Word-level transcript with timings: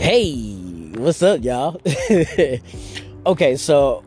Hey, 0.00 0.54
what's 0.96 1.22
up, 1.22 1.44
y'all? 1.44 1.78
okay, 3.26 3.54
so 3.56 4.02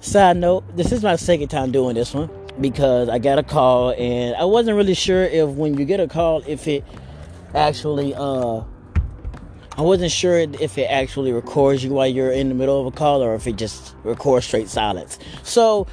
side 0.00 0.38
note, 0.38 0.64
this 0.74 0.92
is 0.92 1.02
my 1.02 1.16
second 1.16 1.48
time 1.48 1.72
doing 1.72 1.94
this 1.94 2.14
one 2.14 2.30
because 2.58 3.10
I 3.10 3.18
got 3.18 3.38
a 3.38 3.42
call 3.42 3.90
and 3.90 4.34
I 4.34 4.46
wasn't 4.46 4.78
really 4.78 4.94
sure 4.94 5.22
if 5.24 5.50
when 5.50 5.78
you 5.78 5.84
get 5.84 6.00
a 6.00 6.08
call 6.08 6.42
if 6.46 6.66
it 6.66 6.84
actually 7.54 8.14
uh 8.14 8.62
I 9.76 9.82
wasn't 9.82 10.10
sure 10.10 10.38
if 10.38 10.78
it 10.78 10.86
actually 10.86 11.32
records 11.32 11.84
you 11.84 11.90
while 11.90 12.08
you're 12.08 12.32
in 12.32 12.48
the 12.48 12.54
middle 12.54 12.80
of 12.80 12.86
a 12.86 12.96
call 12.96 13.22
or 13.22 13.34
if 13.34 13.46
it 13.46 13.56
just 13.56 13.94
records 14.04 14.46
straight 14.46 14.70
silence. 14.70 15.18
So 15.42 15.86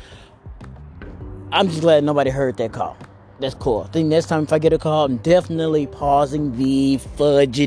I'm 1.52 1.68
just 1.68 1.82
glad 1.82 2.02
nobody 2.06 2.30
heard 2.30 2.56
that 2.58 2.72
call. 2.72 2.96
That's 3.40 3.56
cool. 3.56 3.84
I 3.88 3.92
think 3.92 4.10
next 4.10 4.28
time 4.28 4.44
if 4.44 4.54
I 4.54 4.60
get 4.60 4.74
a 4.74 4.80
call, 4.80 5.06
I'm 5.06 5.18
definitely 5.18 5.86
pausing 5.88 6.58
the 6.58 6.98
fudge 6.98 7.60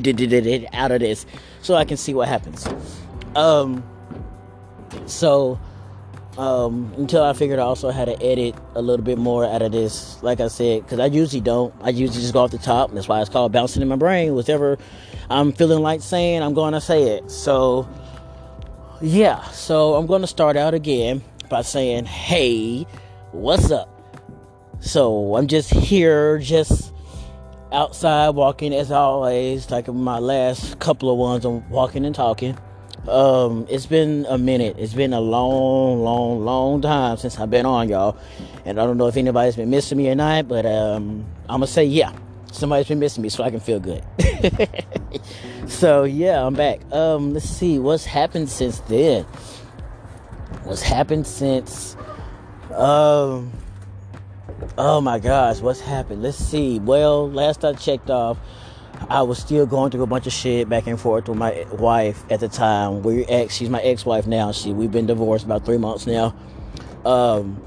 out 0.72 0.90
of 0.90 1.00
this 1.00 1.26
so 1.62 1.74
I 1.74 1.84
can 1.84 1.96
see 1.96 2.12
what 2.12 2.28
happens. 2.28 2.66
Um, 3.36 3.84
so 5.06 5.60
um, 6.38 6.92
until 6.96 7.22
I 7.22 7.32
figured 7.34 7.58
out 7.58 7.68
also 7.68 7.90
how 7.90 8.04
to 8.04 8.20
edit 8.22 8.54
a 8.74 8.82
little 8.82 9.04
bit 9.04 9.18
more 9.18 9.44
out 9.44 9.62
of 9.62 9.72
this, 9.72 10.20
like 10.22 10.40
I 10.40 10.48
said, 10.48 10.82
because 10.82 10.98
I 10.98 11.06
usually 11.06 11.40
don't. 11.40 11.74
I 11.82 11.90
usually 11.90 12.20
just 12.20 12.32
go 12.32 12.40
off 12.40 12.50
the 12.50 12.58
top. 12.58 12.92
That's 12.92 13.08
why 13.08 13.20
it's 13.20 13.30
called 13.30 13.52
bouncing 13.52 13.82
in 13.82 13.88
my 13.88 13.96
brain. 13.96 14.34
Whatever 14.34 14.78
I'm 15.28 15.52
feeling 15.52 15.80
like 15.80 16.00
saying, 16.02 16.42
I'm 16.42 16.54
going 16.54 16.72
to 16.72 16.80
say 16.80 17.02
it. 17.02 17.30
So 17.30 17.88
yeah, 19.00 19.42
so 19.50 19.94
I'm 19.94 20.06
going 20.06 20.22
to 20.22 20.26
start 20.26 20.56
out 20.56 20.74
again 20.74 21.22
by 21.48 21.62
saying, 21.62 22.06
"Hey, 22.06 22.86
what's 23.32 23.70
up?" 23.70 23.99
So 24.80 25.36
I'm 25.36 25.46
just 25.46 25.70
here, 25.72 26.38
just 26.38 26.92
outside 27.70 28.30
walking 28.30 28.74
as 28.74 28.90
always, 28.90 29.70
like 29.70 29.88
my 29.88 30.18
last 30.18 30.78
couple 30.78 31.10
of 31.10 31.18
ones. 31.18 31.44
I'm 31.44 31.68
walking 31.68 32.04
and 32.06 32.14
talking. 32.14 32.58
Um, 33.06 33.66
it's 33.68 33.86
been 33.86 34.26
a 34.28 34.38
minute. 34.38 34.76
It's 34.78 34.94
been 34.94 35.12
a 35.12 35.20
long, 35.20 36.02
long, 36.02 36.44
long 36.44 36.82
time 36.82 37.16
since 37.18 37.38
I've 37.38 37.50
been 37.50 37.66
on, 37.66 37.88
y'all. 37.88 38.16
And 38.64 38.80
I 38.80 38.86
don't 38.86 38.96
know 38.96 39.06
if 39.06 39.16
anybody's 39.16 39.56
been 39.56 39.70
missing 39.70 39.98
me 39.98 40.08
or 40.10 40.14
not, 40.14 40.48
but 40.48 40.66
um, 40.66 41.26
I'm 41.42 41.60
gonna 41.60 41.66
say 41.66 41.84
yeah, 41.84 42.12
somebody's 42.50 42.88
been 42.88 42.98
missing 42.98 43.22
me, 43.22 43.28
so 43.28 43.44
I 43.44 43.50
can 43.50 43.60
feel 43.60 43.80
good. 43.80 44.02
so 45.66 46.04
yeah, 46.04 46.44
I'm 46.44 46.54
back. 46.54 46.80
Um, 46.90 47.34
let's 47.34 47.48
see 47.48 47.78
what's 47.78 48.06
happened 48.06 48.48
since 48.48 48.80
then. 48.80 49.24
What's 50.64 50.82
happened 50.82 51.26
since? 51.26 51.96
Um 52.74 53.52
Oh 54.76 55.00
my 55.00 55.18
gosh, 55.18 55.60
what's 55.60 55.80
happened? 55.80 56.22
Let's 56.22 56.36
see. 56.36 56.78
Well, 56.78 57.30
last 57.30 57.64
I 57.64 57.72
checked 57.72 58.10
off, 58.10 58.38
I 59.08 59.22
was 59.22 59.38
still 59.38 59.66
going 59.66 59.90
through 59.90 60.02
a 60.02 60.06
bunch 60.06 60.26
of 60.26 60.32
shit 60.32 60.68
back 60.68 60.86
and 60.86 61.00
forth 61.00 61.28
with 61.28 61.38
my 61.38 61.66
wife 61.72 62.22
at 62.30 62.40
the 62.40 62.48
time. 62.48 63.02
We're 63.02 63.24
ex. 63.28 63.54
She's 63.54 63.70
my 63.70 63.80
ex-wife 63.80 64.26
now. 64.26 64.52
She 64.52 64.72
we've 64.72 64.92
been 64.92 65.06
divorced 65.06 65.44
about 65.44 65.64
three 65.64 65.78
months 65.78 66.06
now. 66.06 66.34
Um, 67.04 67.62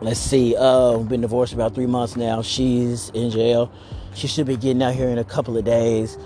let's 0.00 0.20
see. 0.20 0.56
Uh, 0.58 0.98
been 0.98 1.20
divorced 1.20 1.52
about 1.52 1.74
three 1.74 1.86
months 1.86 2.16
now. 2.16 2.42
She's 2.42 3.10
in 3.10 3.30
jail. 3.30 3.72
She 4.14 4.26
should 4.26 4.46
be 4.46 4.56
getting 4.56 4.82
out 4.82 4.94
here 4.94 5.08
in 5.08 5.18
a 5.18 5.24
couple 5.24 5.56
of 5.56 5.64
days. 5.64 6.18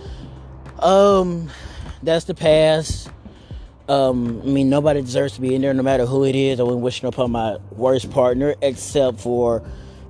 Um, 0.78 1.50
that's 2.02 2.24
the 2.24 2.34
past. 2.34 3.10
Um, 3.88 4.40
I 4.42 4.46
mean, 4.46 4.70
nobody 4.70 5.02
deserves 5.02 5.34
to 5.34 5.40
be 5.40 5.54
in 5.54 5.62
there, 5.62 5.74
no 5.74 5.82
matter 5.82 6.06
who 6.06 6.24
it 6.24 6.36
is. 6.36 6.60
I 6.60 6.62
wouldn't 6.62 6.82
wish 6.82 7.02
upon 7.02 7.32
my 7.32 7.56
worst 7.72 8.10
partner, 8.10 8.54
except 8.62 9.20
for 9.20 9.62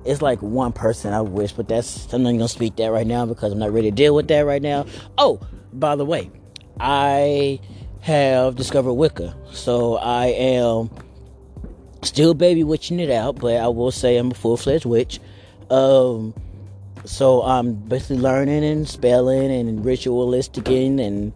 it's 0.05 0.21
like 0.21 0.41
one 0.41 0.73
person 0.73 1.13
I 1.13 1.21
wish, 1.21 1.53
but 1.53 1.67
that's 1.67 2.11
I'm 2.13 2.23
not 2.23 2.31
gonna 2.31 2.47
speak 2.47 2.75
that 2.77 2.87
right 2.91 3.07
now 3.07 3.25
because 3.25 3.51
I'm 3.51 3.59
not 3.59 3.71
ready 3.71 3.89
to 3.89 3.95
deal 3.95 4.15
with 4.15 4.27
that 4.27 4.41
right 4.41 4.61
now. 4.61 4.85
Oh, 5.17 5.39
by 5.71 5.95
the 5.95 6.05
way, 6.05 6.29
I 6.79 7.59
have 8.01 8.55
discovered 8.55 8.93
Wicca, 8.93 9.35
so 9.51 9.95
I 9.95 10.27
am 10.27 10.89
still 12.03 12.33
baby 12.33 12.63
witching 12.63 12.99
it 12.99 13.09
out, 13.09 13.39
but 13.39 13.55
I 13.55 13.67
will 13.69 13.91
say 13.91 14.17
I'm 14.17 14.31
a 14.31 14.33
full 14.33 14.57
fledged 14.57 14.85
witch. 14.85 15.19
Um, 15.69 16.33
so 17.05 17.41
I'm 17.41 17.73
basically 17.73 18.17
learning 18.17 18.63
and 18.63 18.87
spelling 18.87 19.51
and 19.51 19.83
ritualisticing 19.83 20.99
and 20.99 21.33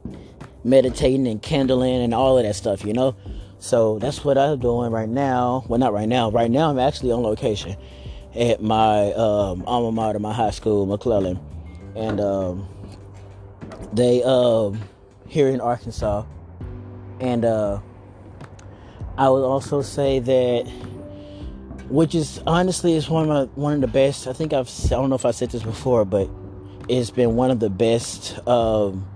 meditating 0.68 1.28
and 1.28 1.42
candling 1.42 2.02
and 2.02 2.14
all 2.14 2.38
of 2.38 2.44
that 2.44 2.56
stuff, 2.56 2.84
you 2.84 2.94
know? 2.94 3.16
So 3.60 3.98
that's 4.00 4.24
what 4.24 4.38
I'm 4.38 4.60
doing 4.60 4.92
right 4.92 5.10
now. 5.10 5.64
Well, 5.68 5.80
not 5.80 5.94
right 5.94 6.08
now. 6.08 6.30
Right 6.30 6.52
now, 6.52 6.70
I'm 6.70 6.78
actually 6.78 7.12
on 7.12 7.24
location 7.24 7.76
at 8.36 8.62
my 8.62 9.12
um, 9.14 9.64
alma 9.66 9.92
mater, 9.92 10.20
my 10.20 10.34
high 10.34 10.52
school, 10.52 10.86
McClellan. 10.86 11.40
And 11.96 12.20
um, 12.20 12.68
they, 13.94 14.22
um, 14.24 14.80
here 15.28 15.50
in 15.50 15.60
Arkansas. 15.60 16.26
And 17.20 17.46
uh, 17.46 17.80
I 19.18 19.30
would 19.30 19.44
also 19.44 19.82
say 19.82 20.20
that, 20.20 20.68
which 21.90 22.14
is 22.14 22.42
honestly 22.46 22.94
is 22.94 23.10
one 23.10 23.24
of 23.24 23.30
my, 23.30 23.62
one 23.62 23.74
of 23.74 23.82
the 23.82 23.88
best. 23.88 24.28
I 24.28 24.34
think 24.34 24.54
I've 24.54 24.70
I 24.86 24.90
don't 24.90 25.10
know 25.10 25.16
if 25.16 25.26
I 25.26 25.32
said 25.32 25.50
this 25.50 25.64
before, 25.64 26.06
but 26.06 26.30
it's 26.88 27.10
been 27.10 27.36
one 27.36 27.50
of 27.50 27.60
the 27.60 27.70
best 27.70 28.38
um, 28.48 29.08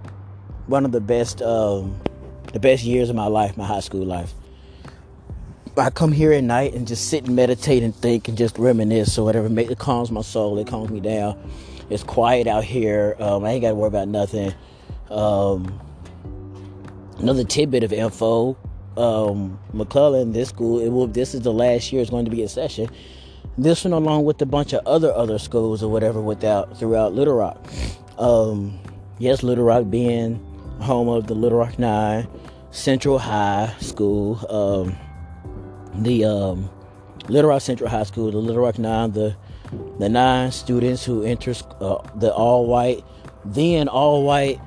one 0.72 0.86
of 0.86 0.92
the 0.94 1.02
best 1.02 1.42
um, 1.42 2.00
the 2.54 2.60
best 2.60 2.84
years 2.84 3.10
of 3.10 3.16
my 3.16 3.28
life, 3.28 3.58
my 3.58 3.66
high 3.66 3.82
school 3.82 4.06
life. 4.06 4.34
I 5.78 5.90
come 5.90 6.12
here 6.12 6.34
at 6.34 6.44
night 6.44 6.74
and 6.74 6.88
just 6.88 7.10
sit 7.10 7.26
and 7.26 7.36
meditate 7.36 7.84
and 7.84 7.96
think 7.96 8.28
and 8.28 8.38
just 8.38 8.58
reminisce 8.58 9.18
or 9.18 9.26
whatever. 9.26 9.48
It 9.60 9.78
calms 9.78 10.12
my 10.12 10.22
soul. 10.22 10.58
It 10.60 10.68
calms 10.68 10.90
me 10.90 11.00
down. 11.00 11.40
It's 11.90 12.04
quiet 12.04 12.48
out 12.48 12.64
here. 12.64 13.16
Um, 13.20 13.46
I 13.46 13.52
ain't 13.52 13.62
got 13.62 13.70
to 13.70 13.76
worry 13.76 13.88
about 13.88 14.08
nothing. 14.08 14.54
Um, 15.10 15.80
another 17.20 17.44
tidbit 17.44 17.84
of 17.84 17.94
info. 17.94 18.58
Um, 18.98 19.60
McClellan, 19.72 20.34
this 20.34 20.50
school, 20.50 20.82
it 20.82 20.90
will. 20.90 21.08
This 21.08 21.34
is 21.34 21.42
the 21.42 21.54
last 21.54 21.94
year. 21.94 22.02
It's 22.02 22.12
going 22.12 22.26
to 22.26 22.32
be 22.32 22.42
in 22.42 22.50
session. 22.50 22.90
This 23.58 23.86
one, 23.86 23.94
along 23.94 24.26
with 24.26 24.42
a 24.42 24.46
bunch 24.46 24.74
of 24.74 24.86
other 24.86 25.14
other 25.14 25.40
schools 25.40 25.84
or 25.84 25.90
whatever, 25.90 26.22
without 26.22 26.78
throughout 26.78 27.14
Little 27.14 27.36
Rock. 27.36 27.66
Um, 28.18 28.78
yes, 29.20 29.44
Little 29.44 29.64
Rock 29.64 29.90
being 29.90 30.46
home 30.82 31.08
of 31.08 31.28
the 31.28 31.36
Little 31.36 31.60
Rock 31.60 31.80
Nine, 31.80 32.28
Central 32.72 33.20
High 33.20 33.74
School, 33.80 34.40
um, 34.50 34.96
the 36.04 36.26
um, 36.26 36.70
Little 37.28 37.50
Rock 37.50 37.62
Central 37.62 37.90
High 37.90 38.04
School, 38.04 38.32
the 38.32 38.38
Little 38.38 38.64
Rock 38.64 38.80
Nine, 38.80 39.12
the 39.12 39.36
the 40.00 40.10
nine 40.10 40.52
students 40.52 41.06
who 41.06 41.24
enter 41.24 41.54
uh, 41.80 41.98
the 42.16 42.34
all 42.34 42.66
white, 42.66 43.04
then 43.46 43.88
all 43.88 44.24
white 44.24 44.60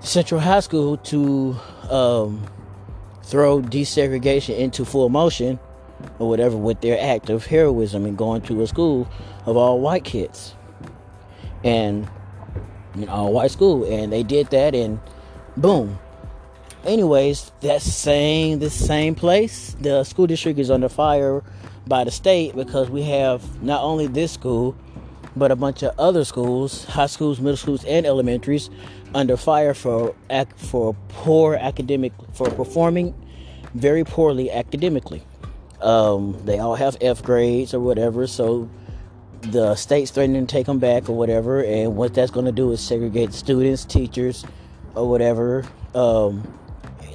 Central 0.00 0.40
High 0.40 0.60
School 0.60 0.96
to 0.96 1.56
um, 1.90 2.44
throw 3.22 3.60
desegregation 3.60 4.58
into 4.58 4.84
full 4.84 5.08
motion 5.08 5.58
or 6.18 6.28
whatever 6.28 6.56
with 6.56 6.80
their 6.80 6.98
act 7.00 7.30
of 7.30 7.46
heroism 7.46 8.06
and 8.06 8.16
going 8.16 8.42
to 8.42 8.62
a 8.62 8.66
school 8.66 9.08
of 9.46 9.56
all 9.56 9.80
white 9.80 10.04
kids. 10.04 10.54
And 11.62 12.08
all 13.08 13.32
white 13.32 13.50
school, 13.50 13.84
and 13.84 14.12
they 14.12 14.22
did 14.22 14.48
that, 14.48 14.74
and 14.74 15.00
boom. 15.56 15.98
Anyways, 16.84 17.52
that 17.60 17.82
same 17.82 18.58
the 18.58 18.70
same 18.70 19.14
place, 19.14 19.76
the 19.80 20.04
school 20.04 20.26
district 20.26 20.58
is 20.58 20.70
under 20.70 20.88
fire 20.88 21.42
by 21.86 22.04
the 22.04 22.10
state 22.10 22.54
because 22.54 22.88
we 22.88 23.02
have 23.02 23.62
not 23.62 23.82
only 23.82 24.06
this 24.06 24.32
school, 24.32 24.74
but 25.36 25.50
a 25.50 25.56
bunch 25.56 25.82
of 25.82 25.98
other 25.98 26.24
schools, 26.24 26.84
high 26.84 27.06
schools, 27.06 27.40
middle 27.40 27.56
schools, 27.56 27.84
and 27.84 28.06
elementaries, 28.06 28.70
under 29.14 29.36
fire 29.36 29.74
for 29.74 30.14
for 30.56 30.94
poor 31.08 31.54
academic 31.54 32.12
for 32.32 32.50
performing 32.50 33.14
very 33.74 34.04
poorly 34.04 34.50
academically. 34.50 35.22
Um, 35.80 36.36
they 36.44 36.58
all 36.58 36.74
have 36.74 36.96
F 37.00 37.22
grades 37.22 37.72
or 37.72 37.80
whatever, 37.80 38.26
so 38.26 38.68
the 39.42 39.74
state's 39.74 40.10
threatening 40.10 40.46
to 40.46 40.52
take 40.52 40.66
them 40.66 40.78
back 40.78 41.08
or 41.08 41.16
whatever, 41.16 41.62
and 41.64 41.96
what 41.96 42.14
that's 42.14 42.30
going 42.30 42.46
to 42.46 42.52
do 42.52 42.72
is 42.72 42.80
segregate 42.80 43.32
students, 43.32 43.84
teachers, 43.84 44.44
or 44.94 45.08
whatever, 45.08 45.64
um, 45.94 46.46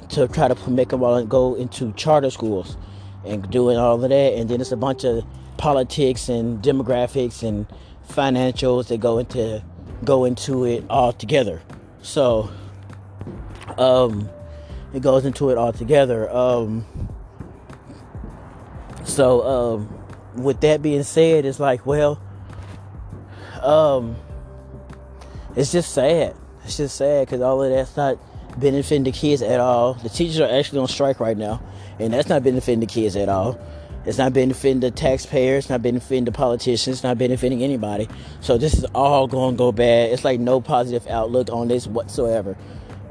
to 0.08 0.28
try 0.28 0.48
to 0.48 0.70
make 0.70 0.88
them 0.88 1.02
all 1.02 1.24
go 1.24 1.54
into 1.54 1.92
charter 1.92 2.30
schools 2.30 2.76
and 3.24 3.48
doing 3.50 3.76
all 3.76 3.94
of 4.02 4.08
that, 4.08 4.34
and 4.34 4.48
then 4.48 4.60
it's 4.60 4.72
a 4.72 4.76
bunch 4.76 5.04
of 5.04 5.24
politics 5.56 6.28
and 6.28 6.62
demographics 6.62 7.42
and 7.42 7.66
financials 8.08 8.88
that 8.88 8.98
go 8.98 9.18
into 9.18 9.62
go 10.04 10.24
into 10.24 10.64
it 10.64 10.84
all 10.90 11.12
together. 11.12 11.62
So, 12.02 12.50
um, 13.78 14.28
it 14.92 15.02
goes 15.02 15.24
into 15.24 15.50
it 15.50 15.58
all 15.58 15.72
together. 15.72 16.30
Um, 16.30 16.86
so, 19.04 19.42
um, 19.42 19.95
with 20.36 20.60
that 20.60 20.82
being 20.82 21.02
said, 21.02 21.44
it's 21.44 21.60
like, 21.60 21.86
well, 21.86 22.20
um, 23.62 24.16
it's 25.56 25.72
just 25.72 25.92
sad. 25.92 26.34
It's 26.64 26.76
just 26.76 26.96
sad 26.96 27.26
because 27.26 27.40
all 27.40 27.62
of 27.62 27.70
that's 27.70 27.96
not 27.96 28.18
benefiting 28.60 29.04
the 29.04 29.12
kids 29.12 29.42
at 29.42 29.60
all. 29.60 29.94
The 29.94 30.08
teachers 30.08 30.40
are 30.40 30.48
actually 30.48 30.80
on 30.80 30.88
strike 30.88 31.20
right 31.20 31.36
now, 31.36 31.62
and 31.98 32.12
that's 32.12 32.28
not 32.28 32.42
benefiting 32.42 32.80
the 32.80 32.86
kids 32.86 33.16
at 33.16 33.28
all. 33.28 33.58
It's 34.04 34.18
not 34.18 34.32
benefiting 34.32 34.80
the 34.80 34.92
taxpayers, 34.92 35.64
it's 35.64 35.70
not 35.70 35.82
benefiting 35.82 36.24
the 36.26 36.32
politicians, 36.32 36.98
it's 36.98 37.02
not 37.02 37.18
benefiting 37.18 37.62
anybody. 37.64 38.08
So 38.40 38.56
this 38.56 38.74
is 38.74 38.84
all 38.94 39.26
going 39.26 39.54
to 39.54 39.58
go 39.58 39.72
bad. 39.72 40.10
It's 40.12 40.24
like 40.24 40.38
no 40.38 40.60
positive 40.60 41.08
outlook 41.08 41.50
on 41.50 41.68
this 41.68 41.88
whatsoever. 41.88 42.56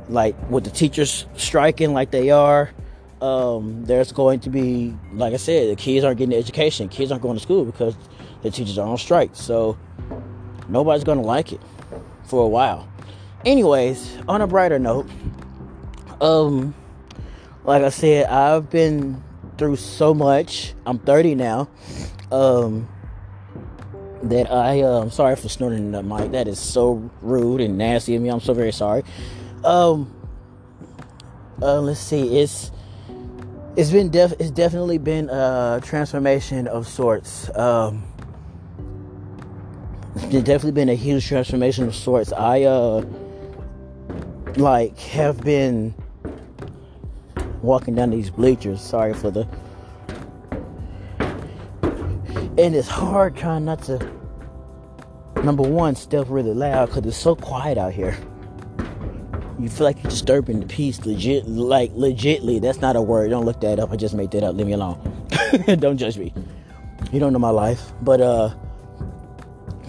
like 0.07 0.35
with 0.49 0.63
the 0.63 0.69
teachers 0.69 1.25
striking 1.35 1.93
like 1.93 2.11
they 2.11 2.29
are, 2.29 2.71
um, 3.25 3.85
there's 3.85 4.11
going 4.11 4.39
to 4.41 4.49
be, 4.51 4.95
like 5.13 5.33
I 5.33 5.37
said, 5.37 5.69
the 5.69 5.75
kids 5.75 6.05
aren't 6.05 6.19
getting 6.19 6.37
education. 6.37 6.89
Kids 6.89 7.11
aren't 7.11 7.23
going 7.23 7.35
to 7.35 7.41
school 7.41 7.65
because 7.65 7.95
the 8.43 8.51
teachers 8.51 8.77
are 8.77 8.87
on 8.87 8.97
strike. 8.99 9.31
So 9.33 9.77
nobody's 10.69 11.03
going 11.03 11.17
to 11.17 11.25
like 11.25 11.51
it 11.51 11.61
for 12.25 12.43
a 12.43 12.47
while. 12.47 12.87
Anyways, 13.43 14.17
on 14.27 14.41
a 14.41 14.47
brighter 14.47 14.77
note, 14.77 15.09
um, 16.21 16.75
like 17.63 17.81
I 17.81 17.89
said, 17.89 18.27
I've 18.27 18.69
been 18.69 19.23
through 19.57 19.77
so 19.77 20.13
much. 20.13 20.75
I'm 20.85 20.99
30 20.99 21.33
now. 21.33 21.67
Um, 22.31 22.87
that 24.21 24.51
I, 24.51 24.81
uh, 24.81 25.01
I'm 25.01 25.11
sorry 25.11 25.35
for 25.35 25.49
snorting 25.49 25.79
in 25.79 25.91
the 25.91 26.03
mic. 26.03 26.31
That 26.31 26.47
is 26.47 26.59
so 26.59 27.09
rude 27.21 27.61
and 27.61 27.77
nasty 27.77 28.15
of 28.15 28.21
me. 28.21 28.29
I'm 28.29 28.39
so 28.39 28.53
very 28.53 28.71
sorry. 28.71 29.03
Um, 29.63 30.11
uh, 31.61 31.79
let's 31.79 31.99
see. 31.99 32.39
It's 32.39 32.71
it's 33.77 33.91
been 33.91 34.09
def 34.09 34.33
it's 34.39 34.51
definitely 34.51 34.97
been 34.97 35.29
a 35.29 35.81
transformation 35.83 36.67
of 36.67 36.87
sorts. 36.87 37.55
Um, 37.57 38.03
it's 40.15 40.43
definitely 40.45 40.71
been 40.71 40.89
a 40.89 40.95
huge 40.95 41.27
transformation 41.27 41.85
of 41.85 41.95
sorts. 41.95 42.31
I 42.31 42.63
uh 42.63 43.03
like 44.55 44.97
have 44.99 45.41
been 45.41 45.93
walking 47.61 47.95
down 47.95 48.11
these 48.11 48.29
bleachers. 48.29 48.79
Sorry 48.79 49.13
for 49.13 49.29
the 49.31 49.47
and 52.57 52.73
it's 52.73 52.87
hard 52.87 53.35
trying 53.35 53.65
not 53.65 53.83
to 53.83 53.97
number 55.43 55.63
one 55.63 55.95
step 55.95 56.27
really 56.29 56.53
loud 56.53 56.85
because 56.85 57.05
it's 57.05 57.17
so 57.17 57.35
quiet 57.35 57.77
out 57.77 57.91
here 57.91 58.17
you 59.59 59.69
feel 59.69 59.85
like 59.85 60.01
you're 60.03 60.09
disturbing 60.09 60.59
the 60.59 60.65
peace 60.65 61.05
legit 61.05 61.47
like 61.47 61.91
legitly. 61.93 62.61
That's 62.61 62.81
not 62.81 62.95
a 62.95 63.01
word. 63.01 63.29
Don't 63.29 63.45
look 63.45 63.61
that 63.61 63.79
up. 63.79 63.91
I 63.91 63.95
just 63.95 64.13
made 64.13 64.31
that 64.31 64.43
up. 64.43 64.55
Leave 64.55 64.67
me 64.67 64.73
alone. 64.73 64.99
Don't 65.79 65.97
judge 65.97 66.17
me. 66.17 66.33
You 67.11 67.19
don't 67.19 67.31
know 67.33 67.39
my 67.39 67.49
life. 67.49 67.93
But 68.01 68.21
uh 68.21 68.53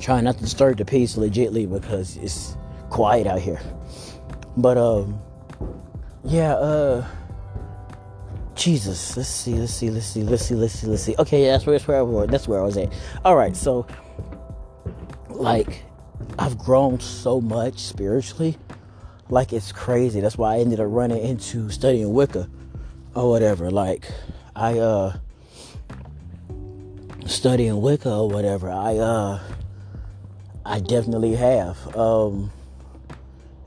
trying 0.00 0.24
not 0.24 0.36
to 0.36 0.44
disturb 0.44 0.76
the 0.76 0.84
peace 0.84 1.16
legitly 1.16 1.70
because 1.70 2.16
it's 2.18 2.56
quiet 2.90 3.26
out 3.26 3.40
here. 3.40 3.60
But 4.56 4.78
um 4.78 5.20
yeah 6.22 6.54
uh 6.54 7.06
jesus. 8.54 9.16
Let's 9.16 9.28
see 9.28 9.54
let's 9.54 9.72
see 9.72 9.90
let's 9.90 10.06
see 10.06 10.22
let's 10.22 10.44
see 10.44 10.54
let's 10.54 10.74
see 10.74 10.86
let's 10.86 11.02
see. 11.02 11.14
Okay 11.18 11.44
yeah, 11.44 11.52
that's 11.52 11.66
where, 11.66 11.76
that's 11.76 11.88
where 11.88 11.98
I 11.98 12.02
was 12.02 12.28
that's 12.28 12.46
where 12.48 12.60
i 12.60 12.64
was 12.64 12.76
at. 12.76 12.92
All 13.24 13.36
right 13.36 13.56
so 13.56 13.86
like 15.28 15.82
i've 16.38 16.56
grown 16.56 16.98
so 16.98 17.42
much 17.42 17.78
spiritually 17.78 18.56
like 19.28 19.52
it's 19.52 19.72
crazy. 19.72 20.20
That's 20.20 20.38
why 20.38 20.56
I 20.56 20.58
ended 20.58 20.80
up 20.80 20.86
running 20.88 21.22
into 21.22 21.70
studying 21.70 22.12
Wicca 22.12 22.48
or 23.14 23.30
whatever. 23.30 23.70
Like 23.70 24.08
I 24.54 24.78
uh 24.78 25.16
studying 27.26 27.80
Wicca 27.80 28.12
or 28.12 28.28
whatever. 28.28 28.70
I 28.70 28.96
uh 28.96 29.40
I 30.64 30.80
definitely 30.80 31.34
have. 31.34 31.96
Um 31.96 32.52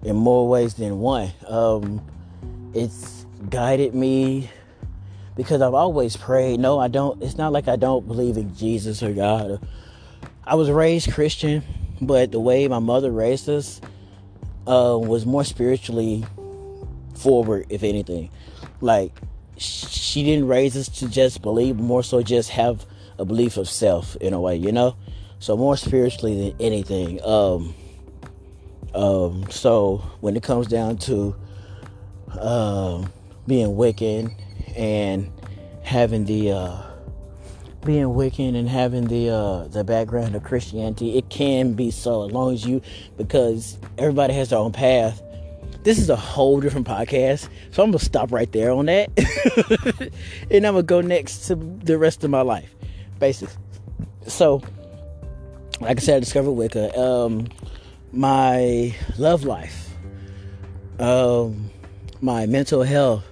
in 0.04 0.16
more 0.16 0.48
ways 0.48 0.76
than 0.76 1.00
one. 1.00 1.32
Um 1.48 2.06
it's 2.74 3.26
guided 3.50 3.94
me 3.94 4.50
because 5.36 5.62
I've 5.62 5.74
always 5.74 6.16
prayed. 6.16 6.60
No, 6.60 6.80
I 6.80 6.88
don't 6.88 7.22
it's 7.22 7.38
not 7.38 7.52
like 7.52 7.68
I 7.68 7.76
don't 7.76 8.08
believe 8.08 8.38
in 8.38 8.56
Jesus 8.56 9.04
or 9.04 9.14
God. 9.14 9.66
I 10.46 10.56
was 10.56 10.72
raised 10.72 11.12
Christian, 11.12 11.64
but 12.02 12.32
the 12.32 12.40
way 12.40 12.68
my 12.68 12.80
mother 12.80 13.12
raised 13.12 13.50
us, 13.50 13.82
uh, 14.70 14.98
was 14.98 15.26
more 15.26 15.44
spiritually 15.44 16.24
forward, 17.16 17.66
if 17.70 17.84
anything. 17.84 18.30
Like 18.82 19.12
she 19.58 20.24
didn't 20.24 20.48
raise 20.48 20.78
us 20.78 20.88
to 21.00 21.10
just 21.10 21.42
believe, 21.42 21.78
more 21.78 22.04
so 22.04 22.22
just 22.22 22.52
have 22.52 22.86
a 23.18 23.26
belief 23.26 23.58
of 23.58 23.68
self 23.68 24.16
in 24.18 24.34
a 24.34 24.40
way, 24.40 24.56
you 24.56 24.72
know. 24.72 24.96
So 25.40 25.58
more 25.58 25.76
spiritually 25.76 26.50
than 26.50 26.62
anything. 26.62 27.24
Um, 27.24 27.74
um, 28.94 29.50
so 29.50 29.98
when 30.22 30.36
it 30.38 30.44
comes 30.44 30.68
down 30.68 30.98
to 31.00 31.36
um, 32.40 33.12
being 33.48 33.70
Wiccan 33.70 34.34
and 34.76 35.32
having 35.84 36.26
the 36.26 36.52
uh, 36.52 36.89
being 37.86 38.06
Wiccan 38.08 38.56
and 38.56 38.68
having 38.68 39.08
the 39.08 39.30
uh, 39.30 39.68
the 39.68 39.84
background 39.84 40.36
of 40.36 40.44
Christianity, 40.44 41.18
it 41.18 41.30
can 41.30 41.74
be 41.74 41.92
so 41.92 42.26
as 42.26 42.32
long 42.32 42.54
as 42.54 42.66
you 42.66 42.82
because 43.18 43.78
everybody 43.98 44.34
has 44.34 44.50
their 44.50 44.60
own 44.60 44.72
path. 44.72 45.22
This 45.84 45.98
is 45.98 46.10
a 46.10 46.16
whole 46.16 46.60
different 46.60 46.88
podcast, 46.88 47.48
so 47.72 47.84
I'm 47.84 47.92
gonna 47.92 48.00
stop 48.00 48.32
right 48.32 48.52
there 48.52 48.72
on 48.72 48.88
that, 48.88 49.10
and 50.52 50.68
I'm 50.68 50.74
gonna 50.74 50.84
go 50.84 51.00
next 51.00 51.48
to 51.48 51.56
the 51.56 51.98
rest 51.98 52.24
of 52.24 52.30
my 52.30 52.42
life, 52.42 52.76
basically. 53.18 53.56
So, 54.28 54.62
like 55.80 55.98
I 55.98 56.02
said, 56.02 56.18
I 56.18 56.20
discovered 56.20 56.52
Wicca. 56.52 57.00
Um, 57.00 57.48
my 58.12 58.94
love 59.18 59.46
life, 59.46 59.90
um, 61.00 61.70
my 62.20 62.46
mental 62.46 62.84
health, 62.84 63.24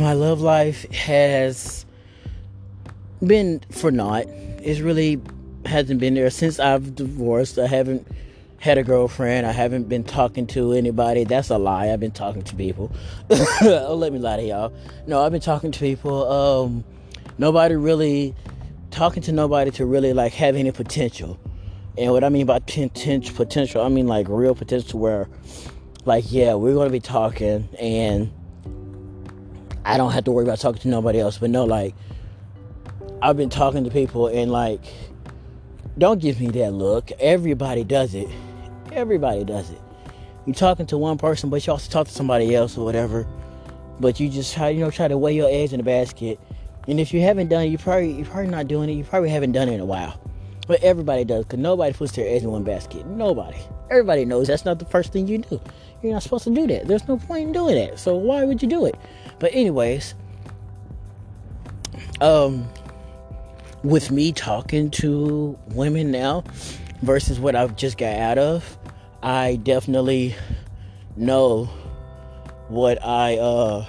my 0.00 0.14
love 0.14 0.40
life 0.40 0.90
has 0.90 1.86
been 3.26 3.60
for 3.70 3.90
naught. 3.90 4.26
It's 4.26 4.80
really 4.80 5.20
hasn't 5.66 6.00
been 6.00 6.14
there 6.14 6.30
since 6.30 6.58
I've 6.58 6.94
divorced. 6.94 7.58
I 7.58 7.66
haven't 7.66 8.06
had 8.58 8.78
a 8.78 8.82
girlfriend. 8.82 9.46
I 9.46 9.52
haven't 9.52 9.88
been 9.88 10.04
talking 10.04 10.46
to 10.48 10.72
anybody. 10.72 11.24
That's 11.24 11.50
a 11.50 11.58
lie. 11.58 11.90
I've 11.90 12.00
been 12.00 12.12
talking 12.12 12.42
to 12.42 12.54
people. 12.54 12.92
oh, 13.30 13.96
let 13.98 14.12
me 14.12 14.18
lie 14.18 14.36
to 14.36 14.42
y'all. 14.42 14.72
No, 15.06 15.24
I've 15.24 15.32
been 15.32 15.40
talking 15.40 15.72
to 15.72 15.80
people. 15.80 16.30
Um, 16.30 16.84
nobody 17.38 17.74
really 17.74 18.34
talking 18.90 19.22
to 19.24 19.32
nobody 19.32 19.70
to 19.72 19.86
really 19.86 20.12
like 20.12 20.32
have 20.34 20.54
any 20.54 20.70
potential. 20.70 21.38
And 21.98 22.12
what 22.12 22.24
I 22.24 22.28
mean 22.28 22.46
by 22.46 22.60
potential, 22.60 23.34
potential, 23.34 23.82
I 23.82 23.88
mean 23.88 24.06
like 24.06 24.26
real 24.28 24.54
potential, 24.54 25.00
where 25.00 25.28
like 26.04 26.30
yeah, 26.30 26.54
we're 26.54 26.74
gonna 26.74 26.90
be 26.90 27.00
talking, 27.00 27.68
and 27.78 28.32
I 29.84 29.96
don't 29.96 30.12
have 30.12 30.24
to 30.24 30.30
worry 30.30 30.44
about 30.44 30.58
talking 30.58 30.80
to 30.82 30.88
nobody 30.88 31.20
else. 31.20 31.38
But 31.38 31.50
no, 31.50 31.64
like 31.64 31.94
I've 33.22 33.36
been 33.36 33.50
talking 33.50 33.84
to 33.84 33.90
people 33.90 34.26
and 34.26 34.50
like, 34.50 34.80
don't 35.96 36.20
give 36.20 36.40
me 36.40 36.48
that 36.48 36.72
look. 36.72 37.12
Everybody 37.20 37.84
does 37.84 38.14
it. 38.14 38.28
Everybody 38.90 39.44
does 39.44 39.70
it. 39.70 39.80
You're 40.44 40.56
talking 40.56 40.86
to 40.86 40.98
one 40.98 41.18
person, 41.18 41.48
but 41.48 41.64
you 41.64 41.72
also 41.72 41.88
talk 41.88 42.08
to 42.08 42.12
somebody 42.12 42.52
else 42.52 42.76
or 42.76 42.84
whatever. 42.84 43.24
But 44.00 44.18
you 44.18 44.28
just 44.28 44.52
try, 44.52 44.70
you 44.70 44.80
know, 44.80 44.90
try 44.90 45.06
to 45.06 45.16
weigh 45.16 45.36
your 45.36 45.48
eggs 45.48 45.72
in 45.72 45.78
the 45.78 45.84
basket. 45.84 46.40
And 46.88 46.98
if 46.98 47.14
you 47.14 47.20
haven't 47.20 47.46
done 47.46 47.62
it, 47.62 47.68
you 47.68 47.78
probably 47.78 48.12
you're 48.12 48.26
probably 48.26 48.50
not 48.50 48.66
doing 48.66 48.90
it. 48.90 48.94
You 48.94 49.04
probably 49.04 49.30
haven't 49.30 49.52
done 49.52 49.68
it 49.68 49.74
in 49.74 49.80
a 49.80 49.84
while. 49.84 50.20
But 50.66 50.82
everybody 50.82 51.24
does, 51.24 51.44
because 51.44 51.60
nobody 51.60 51.92
puts 51.92 52.12
their 52.12 52.26
eggs 52.26 52.42
in 52.42 52.50
one 52.50 52.64
basket. 52.64 53.06
Nobody. 53.06 53.58
Everybody 53.88 54.24
knows 54.24 54.48
that's 54.48 54.64
not 54.64 54.80
the 54.80 54.84
first 54.86 55.12
thing 55.12 55.28
you 55.28 55.38
do. 55.38 55.60
You're 56.02 56.12
not 56.12 56.24
supposed 56.24 56.44
to 56.44 56.50
do 56.50 56.66
that. 56.66 56.88
There's 56.88 57.06
no 57.06 57.18
point 57.18 57.46
in 57.46 57.52
doing 57.52 57.76
that. 57.76 58.00
So 58.00 58.16
why 58.16 58.44
would 58.44 58.62
you 58.62 58.68
do 58.68 58.86
it? 58.86 58.96
But 59.38 59.54
anyways, 59.54 60.14
um, 62.20 62.68
with 63.82 64.10
me 64.10 64.32
talking 64.32 64.90
to 64.90 65.58
women 65.68 66.10
now 66.10 66.44
versus 67.02 67.40
what 67.40 67.56
I've 67.56 67.76
just 67.76 67.98
got 67.98 68.16
out 68.16 68.38
of, 68.38 68.78
I 69.22 69.56
definitely 69.56 70.34
know 71.16 71.68
what 72.68 73.04
I 73.04 73.36
uh 73.38 73.86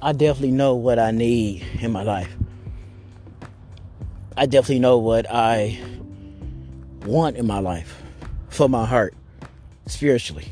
I 0.00 0.12
definitely 0.12 0.52
know 0.52 0.74
what 0.74 0.98
I 0.98 1.10
need 1.10 1.66
in 1.80 1.90
my 1.90 2.02
life. 2.02 2.34
I 4.36 4.46
definitely 4.46 4.78
know 4.78 4.98
what 4.98 5.26
I 5.28 5.78
want 7.04 7.36
in 7.36 7.46
my 7.46 7.58
life 7.58 8.00
for 8.48 8.68
my 8.68 8.86
heart 8.86 9.14
spiritually. 9.86 10.46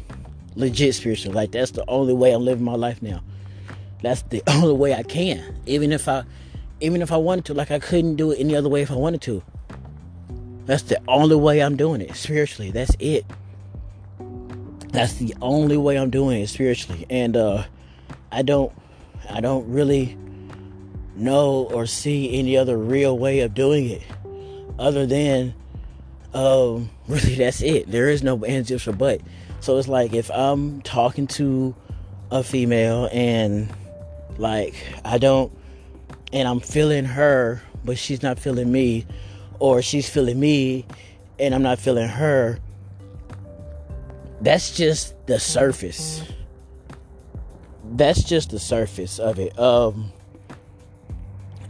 Legit 0.57 0.95
spiritually. 0.97 1.35
Like 1.35 1.53
that's 1.53 1.71
the 1.71 1.85
only 1.89 2.13
way 2.13 2.33
I'm 2.33 2.45
living 2.45 2.65
my 2.65 2.75
life 2.75 3.01
now. 3.01 3.23
That's 4.03 4.23
the 4.23 4.43
only 4.49 4.75
way 4.75 4.95
I 4.95 5.05
can. 5.05 5.57
Even 5.67 5.93
if 5.93 6.09
I 6.09 6.25
even 6.81 7.03
if 7.03 7.11
I 7.13 7.17
wanted 7.17 7.45
to, 7.47 7.55
like 7.55 7.71
I 7.71 7.79
couldn't 7.79 8.17
do 8.17 8.31
it 8.31 8.39
any 8.39 8.55
other 8.55 8.69
way 8.69 8.83
if 8.83 8.91
I 8.91 8.95
wanted 8.97 9.23
to. 9.23 9.43
That's 10.67 10.83
the 10.83 10.99
only 11.07 11.37
way 11.37 11.63
I'm 11.63 11.77
doing 11.77 12.01
it 12.01 12.17
spiritually. 12.17 12.71
That's 12.71 12.95
it. 12.99 13.25
That's 14.89 15.15
the 15.15 15.35
only 15.41 15.77
way 15.77 15.97
I'm 15.97 16.11
doing 16.11 16.43
it 16.43 16.49
spiritually. 16.49 17.07
And 17.09 17.37
uh 17.37 17.65
I 18.33 18.43
don't 18.43 18.73
I 19.31 19.41
don't 19.41 19.69
really 19.71 20.19
know 21.15 21.69
or 21.73 21.87
see 21.87 22.39
any 22.39 22.57
other 22.57 22.77
real 22.77 23.17
way 23.17 23.41
of 23.41 23.55
doing 23.55 23.89
it 23.89 24.03
other 24.79 25.07
than 25.07 25.55
um 26.35 26.91
really 27.09 27.37
that's 27.37 27.63
it. 27.63 27.91
There 27.91 28.09
is 28.09 28.23
no 28.23 28.45
ands 28.45 28.71
ifs 28.71 28.89
or 28.89 28.93
but. 28.93 29.21
So 29.61 29.79
it's 29.79 29.89
like 29.89 30.13
if 30.13 30.31
I'm 30.31 30.83
talking 30.83 31.27
to 31.29 31.75
a 32.31 32.43
female 32.43 33.09
and 33.13 33.69
like 34.37 34.75
I 35.05 35.19
don't 35.19 35.53
and 36.33 36.49
I'm 36.49 36.61
feeling 36.61 37.05
her, 37.05 37.63
but 37.85 37.99
she's 37.99 38.23
not 38.23 38.39
feeling 38.39 38.71
me, 38.71 39.07
or 39.59 39.83
she's 39.83 40.09
feeling 40.09 40.39
me 40.39 40.85
and 41.39 41.55
I'm 41.55 41.63
not 41.63 41.79
feeling 41.79 42.09
her, 42.09 42.59
that's 44.41 44.77
just 44.77 45.15
the 45.27 45.39
surface. 45.39 46.23
That's 47.93 48.23
just 48.23 48.51
the 48.51 48.59
surface 48.59 49.19
of 49.19 49.39
it. 49.39 49.59
Um, 49.59 50.13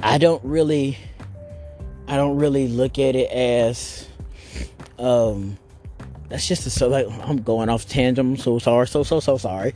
I 0.01 0.19
don't 0.19 0.43
really, 0.45 0.99
I 2.09 2.17
don't 2.17 2.37
really 2.37 2.69
look 2.69 2.99
at 2.99 3.17
it 3.17 3.31
as, 3.31 4.09
um, 4.99 5.59
that's 6.29 6.47
just 6.47 6.67
a 6.67 6.71
so 6.71 6.89
like 6.89 7.07
I'm 7.23 7.43
going 7.43 7.69
off 7.69 7.87
tangent. 7.87 8.41
So 8.41 8.59
sorry, 8.59 8.89
so 8.89 9.03
so 9.05 9.21
so 9.21 9.39
sorry. 9.39 9.75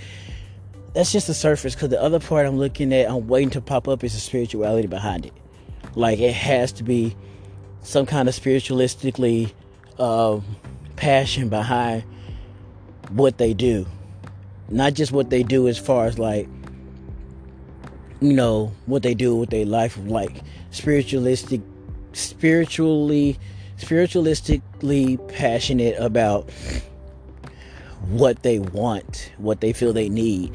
That's 0.92 1.12
just 1.12 1.28
the 1.28 1.34
surface 1.34 1.74
because 1.74 1.90
the 1.90 2.02
other 2.02 2.18
part 2.18 2.46
I'm 2.46 2.58
looking 2.58 2.92
at, 2.92 3.08
I'm 3.08 3.28
waiting 3.28 3.50
to 3.50 3.60
pop 3.60 3.86
up 3.86 4.02
is 4.02 4.14
the 4.14 4.20
spirituality 4.20 4.88
behind 4.88 5.26
it. 5.26 5.32
Like 5.94 6.18
it 6.18 6.34
has 6.34 6.72
to 6.72 6.82
be 6.82 7.16
some 7.82 8.06
kind 8.06 8.28
of 8.28 8.34
spiritualistically 8.34 9.52
um, 9.98 10.44
passion 10.96 11.48
behind 11.48 12.04
what 13.10 13.38
they 13.38 13.54
do, 13.54 13.86
not 14.68 14.94
just 14.94 15.12
what 15.12 15.30
they 15.30 15.42
do 15.42 15.68
as 15.68 15.78
far 15.78 16.06
as 16.06 16.18
like 16.18 16.48
you 18.20 18.34
know 18.34 18.72
what 18.86 19.02
they 19.02 19.14
do 19.14 19.34
with 19.34 19.50
their 19.50 19.64
life, 19.64 19.98
like 20.04 20.42
spiritualistic, 20.70 21.60
spiritually, 22.12 23.38
spiritualistically 23.78 25.28
passionate 25.28 25.96
about 25.98 26.50
what 28.08 28.42
they 28.42 28.58
want, 28.58 29.32
what 29.38 29.60
they 29.60 29.72
feel 29.72 29.92
they 29.92 30.08
need. 30.08 30.54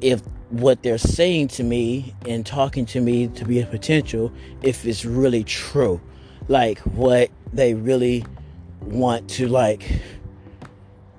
If 0.00 0.22
what 0.50 0.82
they're 0.82 0.98
saying 0.98 1.48
to 1.48 1.62
me 1.62 2.14
and 2.26 2.44
talking 2.44 2.86
to 2.86 3.00
me 3.00 3.28
to 3.28 3.44
be 3.44 3.60
a 3.60 3.66
potential, 3.66 4.32
if 4.62 4.86
it's 4.86 5.04
really 5.04 5.44
true, 5.44 6.00
like 6.48 6.78
what 6.80 7.30
they 7.52 7.74
really 7.74 8.24
want 8.80 9.28
to 9.28 9.48
like 9.48 10.00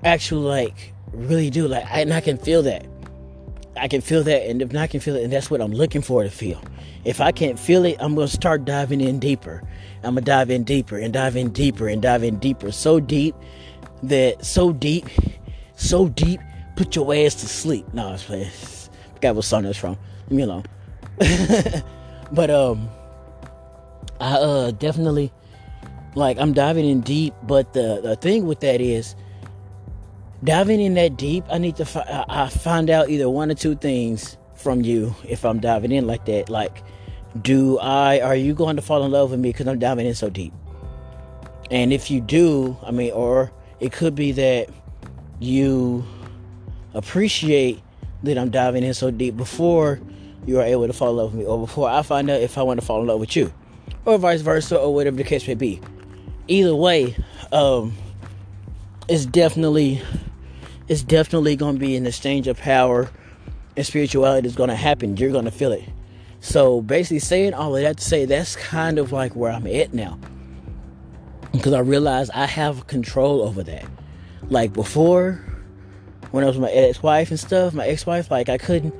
actually 0.03 0.45
like 0.45 0.93
really 1.13 1.50
do. 1.50 1.67
Like 1.67 1.86
I, 1.86 2.01
and 2.01 2.13
I 2.13 2.21
can 2.21 2.38
feel 2.38 2.63
that. 2.63 2.86
I 3.77 3.88
can 3.88 4.01
feel 4.01 4.24
that 4.24 4.50
and 4.50 4.62
if 4.62 4.74
not 4.74 4.81
I 4.81 4.88
can 4.88 5.00
feel 5.00 5.15
it 5.15 5.24
and 5.24 5.31
that's 5.31 5.50
what 5.50 5.62
I'm 5.62 5.71
looking 5.71 6.01
for 6.01 6.24
to 6.24 6.29
feel. 6.29 6.62
If 7.05 7.21
I 7.21 7.31
can't 7.31 7.57
feel 7.57 7.86
it 7.86 7.98
I'm 8.00 8.15
gonna 8.15 8.27
start 8.27 8.65
diving 8.65 9.01
in 9.01 9.19
deeper. 9.19 9.63
I'm 10.03 10.15
gonna 10.15 10.21
dive 10.21 10.50
in 10.50 10.63
deeper 10.63 10.98
and 10.98 11.13
dive 11.13 11.36
in 11.36 11.51
deeper 11.51 11.88
and 11.88 12.01
dive 12.01 12.24
in 12.24 12.39
deeper. 12.39 12.71
So 12.71 13.00
deep 13.00 13.36
that 14.03 14.45
so 14.45 14.74
deep 14.74 15.07
so 15.75 16.09
deep 16.09 16.41
put 16.79 16.95
your 16.95 17.13
ass 17.13 17.36
to 17.36 17.48
sleep 17.48 17.86
no 17.93 18.07
I 18.07 18.12
was 18.13 18.24
playing 18.24 18.50
forgot 19.13 19.36
what 19.36 19.43
song 19.43 19.63
that's 19.63 19.77
from 19.77 19.98
leave 20.29 20.38
me 20.38 20.43
alone 20.43 20.63
but 22.31 22.50
um 22.50 22.89
I 24.19 24.33
uh 24.33 24.71
definitely 24.71 25.31
like 26.15 26.38
I'm 26.39 26.53
diving 26.53 26.86
in 26.88 27.01
deep, 27.01 27.33
but 27.43 27.74
the 27.74 28.01
the 28.01 28.15
thing 28.15 28.45
with 28.45 28.59
that 28.62 28.81
is 28.81 29.15
diving 30.43 30.81
in 30.81 30.93
that 30.95 31.17
deep. 31.17 31.43
I 31.50 31.57
need 31.57 31.75
to 31.77 31.86
fi- 31.86 32.25
I 32.27 32.50
find 32.50 32.89
out 32.89 33.09
either 33.09 33.29
one 33.29 33.51
or 33.51 33.55
two 33.55 33.75
things 33.75 34.38
from 34.55 34.81
you 34.81 35.15
if 35.27 35.45
I'm 35.45 35.59
diving 35.59 35.91
in 35.91 36.07
like 36.07 36.25
that. 36.25 36.50
Like, 36.50 36.83
do 37.41 37.79
I 37.79 38.19
are 38.21 38.36
you 38.36 38.53
going 38.53 38.75
to 38.75 38.81
fall 38.81 39.03
in 39.03 39.12
love 39.12 39.31
with 39.31 39.39
me 39.39 39.50
because 39.50 39.67
I'm 39.67 39.79
diving 39.79 40.07
in 40.07 40.15
so 40.15 40.29
deep? 40.29 40.53
And 41.71 41.93
if 41.93 42.09
you 42.09 42.19
do, 42.19 42.77
I 42.83 42.91
mean, 42.91 43.12
or 43.12 43.51
it 43.79 43.91
could 43.91 44.15
be 44.15 44.31
that 44.33 44.69
you 45.39 46.03
appreciate 46.93 47.81
that 48.24 48.38
I'm 48.38 48.50
diving 48.50 48.84
in 48.84 48.93
so 48.93 49.12
deep 49.12 49.38
before 49.38 50.00
you 50.46 50.60
are 50.60 50.63
able 50.63 50.88
to 50.88 50.93
fall 50.93 51.12
in 51.12 51.17
love 51.17 51.34
with 51.34 51.41
me, 51.41 51.46
or 51.46 51.60
before 51.60 51.89
I 51.89 52.01
find 52.01 52.29
out 52.29 52.41
if 52.41 52.58
I 52.58 52.63
want 52.63 52.79
to 52.79 52.86
fall 52.86 53.01
in 53.01 53.08
love 53.08 53.19
with 53.19 53.36
you, 53.36 53.53
or 54.05 54.17
vice 54.17 54.41
versa, 54.41 54.77
or 54.77 54.93
whatever 54.93 55.17
the 55.17 55.24
case 55.24 55.48
may 55.48 55.55
be 55.55 55.81
either 56.48 56.75
way, 56.75 57.15
um, 57.51 57.93
it's 59.08 59.25
definitely 59.25 60.01
it's 60.88 61.03
definitely 61.03 61.55
going 61.55 61.75
to 61.75 61.79
be 61.79 61.96
an 61.96 62.08
exchange 62.08 62.48
of 62.48 62.58
power 62.58 63.10
and 63.77 63.86
spirituality 63.86 64.48
is 64.48 64.55
going 64.55 64.69
to 64.69 64.75
happen. 64.75 65.15
You're 65.17 65.31
going 65.31 65.46
to 65.46 65.51
feel 65.51 65.72
it. 65.72 65.84
So 66.41 66.81
basically, 66.81 67.19
saying 67.19 67.53
all 67.53 67.75
of 67.75 67.81
that 67.84 67.98
to 67.98 68.03
say 68.03 68.25
that's 68.25 68.55
kind 68.55 68.98
of 68.98 69.12
like 69.12 69.36
where 69.36 69.51
I'm 69.51 69.67
at 69.67 69.93
now, 69.93 70.19
because 71.51 71.74
I 71.74 71.79
realize 71.79 72.29
I 72.31 72.46
have 72.46 72.88
control 72.88 73.41
over 73.41 73.63
that. 73.63 73.86
Like 74.50 74.74
before, 74.74 75.43
when 76.31 76.43
I 76.43 76.48
was 76.48 76.57
with 76.57 76.69
my 76.69 76.71
ex-wife 76.71 77.29
and 77.29 77.39
stuff, 77.39 77.74
my 77.74 77.88
ex-wife, 77.88 78.29
like 78.29 78.50
I 78.50 78.57
couldn't, 78.57 78.93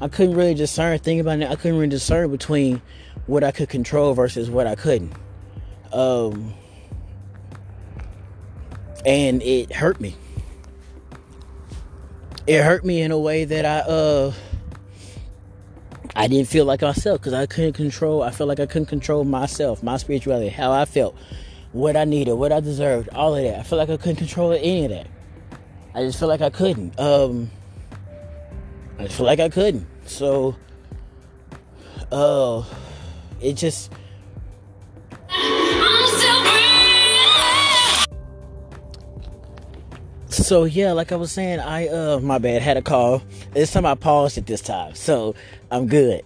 I 0.00 0.08
couldn't 0.08 0.36
really 0.36 0.54
discern. 0.54 0.98
Think 0.98 1.20
about 1.20 1.40
it, 1.40 1.50
I 1.50 1.56
couldn't 1.56 1.78
really 1.78 1.88
discern 1.88 2.30
between 2.30 2.82
what 3.26 3.44
I 3.44 3.50
could 3.50 3.68
control 3.68 4.14
versus 4.14 4.50
what 4.50 4.66
I 4.66 4.74
couldn't. 4.74 5.12
Um, 5.92 6.54
and 9.04 9.42
it 9.42 9.72
hurt 9.72 10.00
me. 10.00 10.16
It 12.46 12.62
hurt 12.62 12.84
me 12.84 13.02
in 13.02 13.10
a 13.10 13.18
way 13.18 13.44
that 13.44 13.64
I 13.66 13.80
uh 13.80 14.32
I 16.16 16.26
didn't 16.26 16.48
feel 16.48 16.64
like 16.64 16.82
myself 16.82 17.20
because 17.20 17.34
I 17.34 17.46
couldn't 17.46 17.74
control. 17.74 18.22
I 18.22 18.30
felt 18.30 18.48
like 18.48 18.58
I 18.58 18.66
couldn't 18.66 18.86
control 18.86 19.24
myself, 19.24 19.82
my 19.82 19.98
spirituality, 19.98 20.48
how 20.48 20.72
I 20.72 20.84
felt, 20.84 21.14
what 21.72 21.96
I 21.96 22.04
needed, 22.04 22.34
what 22.34 22.50
I 22.50 22.60
deserved, 22.60 23.08
all 23.10 23.36
of 23.36 23.42
that. 23.44 23.60
I 23.60 23.62
felt 23.62 23.78
like 23.78 23.90
I 23.90 23.96
couldn't 23.96 24.16
control 24.16 24.52
any 24.52 24.86
of 24.86 24.90
that. 24.90 25.06
I 25.94 26.02
just 26.02 26.18
feel 26.18 26.28
like 26.28 26.40
I 26.40 26.50
couldn't. 26.50 26.98
Um, 26.98 27.50
I 28.98 29.04
just 29.04 29.16
feel 29.16 29.26
like 29.26 29.40
I 29.40 29.48
couldn't. 29.48 29.86
So, 30.06 30.56
uh, 32.12 32.62
it 33.40 33.54
just 33.54 33.90
so 40.48 40.64
yeah, 40.64 40.92
like 40.92 41.12
I 41.12 41.16
was 41.16 41.30
saying, 41.30 41.60
I 41.60 41.88
uh 41.88 42.20
my 42.20 42.38
bad, 42.38 42.62
had 42.62 42.76
a 42.76 42.82
call. 42.82 43.22
This 43.52 43.72
time 43.72 43.84
I 43.84 43.94
paused 43.94 44.38
it 44.38 44.46
this 44.46 44.60
time, 44.60 44.94
so 44.94 45.34
I'm 45.70 45.86
good. 45.86 46.22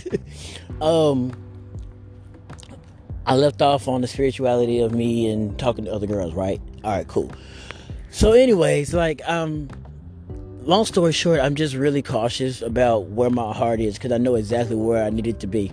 um 0.80 1.32
I 3.24 3.34
left 3.34 3.60
off 3.62 3.88
on 3.88 4.00
the 4.00 4.06
spirituality 4.06 4.80
of 4.80 4.92
me 4.92 5.28
and 5.28 5.58
talking 5.58 5.84
to 5.84 5.92
other 5.92 6.06
girls, 6.06 6.34
right? 6.34 6.60
Alright, 6.84 7.08
cool. 7.08 7.30
So 8.16 8.32
anyways, 8.32 8.94
like 8.94 9.20
um 9.28 9.68
long 10.62 10.86
story 10.86 11.12
short, 11.12 11.38
I'm 11.38 11.54
just 11.54 11.74
really 11.74 12.00
cautious 12.00 12.62
about 12.62 13.08
where 13.08 13.28
my 13.28 13.52
heart 13.52 13.78
is 13.78 13.98
because 13.98 14.10
I 14.10 14.16
know 14.16 14.36
exactly 14.36 14.74
where 14.74 15.04
I 15.04 15.10
need 15.10 15.26
it 15.26 15.38
to 15.40 15.46
be 15.46 15.70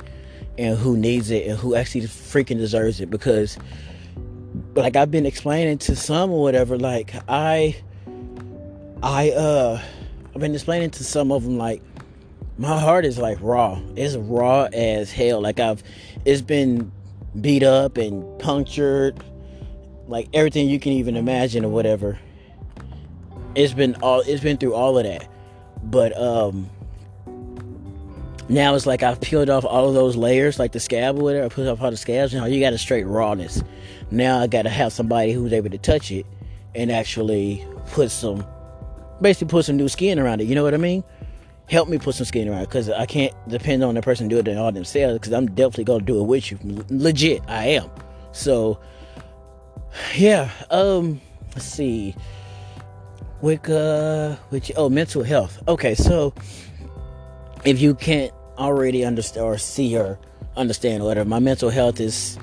and 0.58 0.78
who 0.78 0.98
needs 0.98 1.32
it 1.32 1.48
and 1.48 1.58
who 1.58 1.74
actually 1.74 2.02
freaking 2.02 2.58
deserves 2.58 3.00
it 3.00 3.10
because 3.10 3.58
like 4.76 4.98
I've 4.98 5.10
been 5.10 5.26
explaining 5.26 5.78
to 5.78 5.96
some 5.96 6.32
or 6.32 6.42
whatever, 6.42 6.78
like 6.78 7.14
I, 7.30 7.78
I, 9.02 9.32
uh, 9.32 9.82
I've 10.36 10.42
been 10.42 10.54
explaining 10.54 10.90
to 10.90 11.04
some 11.06 11.32
of 11.32 11.46
them, 11.46 11.58
like 11.58 11.82
my 12.58 12.78
heart 12.78 13.06
is 13.06 13.18
like 13.18 13.38
raw. 13.40 13.80
It's 13.96 14.18
raw 14.18 14.68
as 14.74 15.14
hell. 15.14 15.40
Like 15.40 15.62
I've, 15.62 15.82
it's 16.26 16.42
been 16.42 16.92
beat 17.40 17.64
up 17.64 17.96
and 17.96 18.38
punctured, 18.38 19.24
like 20.10 20.28
everything 20.34 20.68
you 20.68 20.78
can 20.78 20.92
even 20.92 21.16
imagine 21.16 21.64
or 21.64 21.70
whatever. 21.70 22.20
It's 23.56 23.74
been 23.74 23.96
all, 24.02 24.22
it's 24.22 24.44
been 24.44 24.58
through 24.58 24.74
all 24.74 24.98
of 24.98 25.04
that, 25.04 25.28
but 25.84 26.18
um, 26.20 26.70
now 28.50 28.76
it's 28.76 28.86
like 28.86 29.04
I've 29.04 29.22
peeled 29.22 29.50
off 29.50 29.66
all 29.66 29.88
of 29.88 29.94
those 29.94 30.16
layers, 30.16 30.60
like 30.60 30.72
the 30.74 30.80
scab 30.80 31.18
or 31.18 31.24
whatever. 31.24 31.46
I 31.46 31.50
put 31.50 31.68
off 31.68 31.82
all 31.82 31.92
the 31.92 31.98
scabs. 31.98 32.34
Now 32.34 32.46
you 32.46 32.60
got 32.60 32.74
a 32.74 32.78
straight 32.78 33.06
rawness. 33.06 33.64
Now 34.12 34.40
I 34.40 34.48
got 34.48 34.64
to 34.64 34.70
have 34.70 34.92
somebody 34.92 35.32
who's 35.32 35.54
able 35.54 35.70
to 35.70 35.78
touch 35.78 36.12
it 36.12 36.26
and 36.76 36.92
actually 36.92 37.66
put 37.92 38.12
some, 38.12 38.46
basically 39.22 39.52
put 39.52 39.66
some 39.66 39.78
new 39.78 39.88
skin 39.88 40.20
around 40.20 40.42
it. 40.42 40.46
You 40.46 40.56
know 40.56 40.64
what 40.64 40.74
I 40.74 40.78
mean? 40.78 41.04
Help 41.70 41.88
me 41.88 41.98
put 41.98 42.16
some 42.16 42.26
skin 42.26 42.50
around 42.50 42.64
it 42.64 42.70
because 42.70 42.90
I 42.90 43.06
can't 43.06 43.34
depend 43.48 43.84
on 43.84 43.96
the 43.96 44.02
person 44.02 44.28
doing 44.28 44.46
it 44.46 44.58
all 44.58 44.72
themselves 44.72 45.20
because 45.20 45.32
I'm 45.32 45.48
definitely 45.48 45.86
gonna 45.86 46.04
do 46.04 46.20
it 46.20 46.24
with 46.24 46.52
you. 46.52 46.60
Legit, 46.90 47.42
I 47.48 47.68
am. 47.68 47.90
So, 48.34 48.80
yeah. 50.16 50.52
Um, 50.70 51.22
let's 51.56 51.66
see. 51.66 52.16
With 53.44 53.70
uh, 53.70 54.38
with 54.52 54.72
oh, 54.78 54.88
mental 54.88 55.22
health. 55.22 55.62
Okay, 55.68 55.96
so 55.96 56.34
if 57.66 57.82
you 57.82 57.94
can't 57.94 58.32
already 58.58 59.04
understand 59.04 59.46
or 59.46 59.58
see 59.58 59.98
or 59.98 60.18
understand 60.56 61.04
whatever, 61.04 61.28
my 61.28 61.40
mental 61.40 61.70
health 61.70 62.00
is 62.00 62.40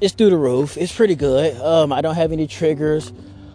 it's 0.00 0.14
through 0.14 0.30
the 0.30 0.36
roof. 0.36 0.76
It's 0.76 0.94
pretty 0.94 1.16
good. 1.16 1.60
Um, 1.60 1.92
I 1.92 2.00
don't 2.00 2.14
have 2.14 2.30
any 2.30 2.46
triggers 2.46 3.12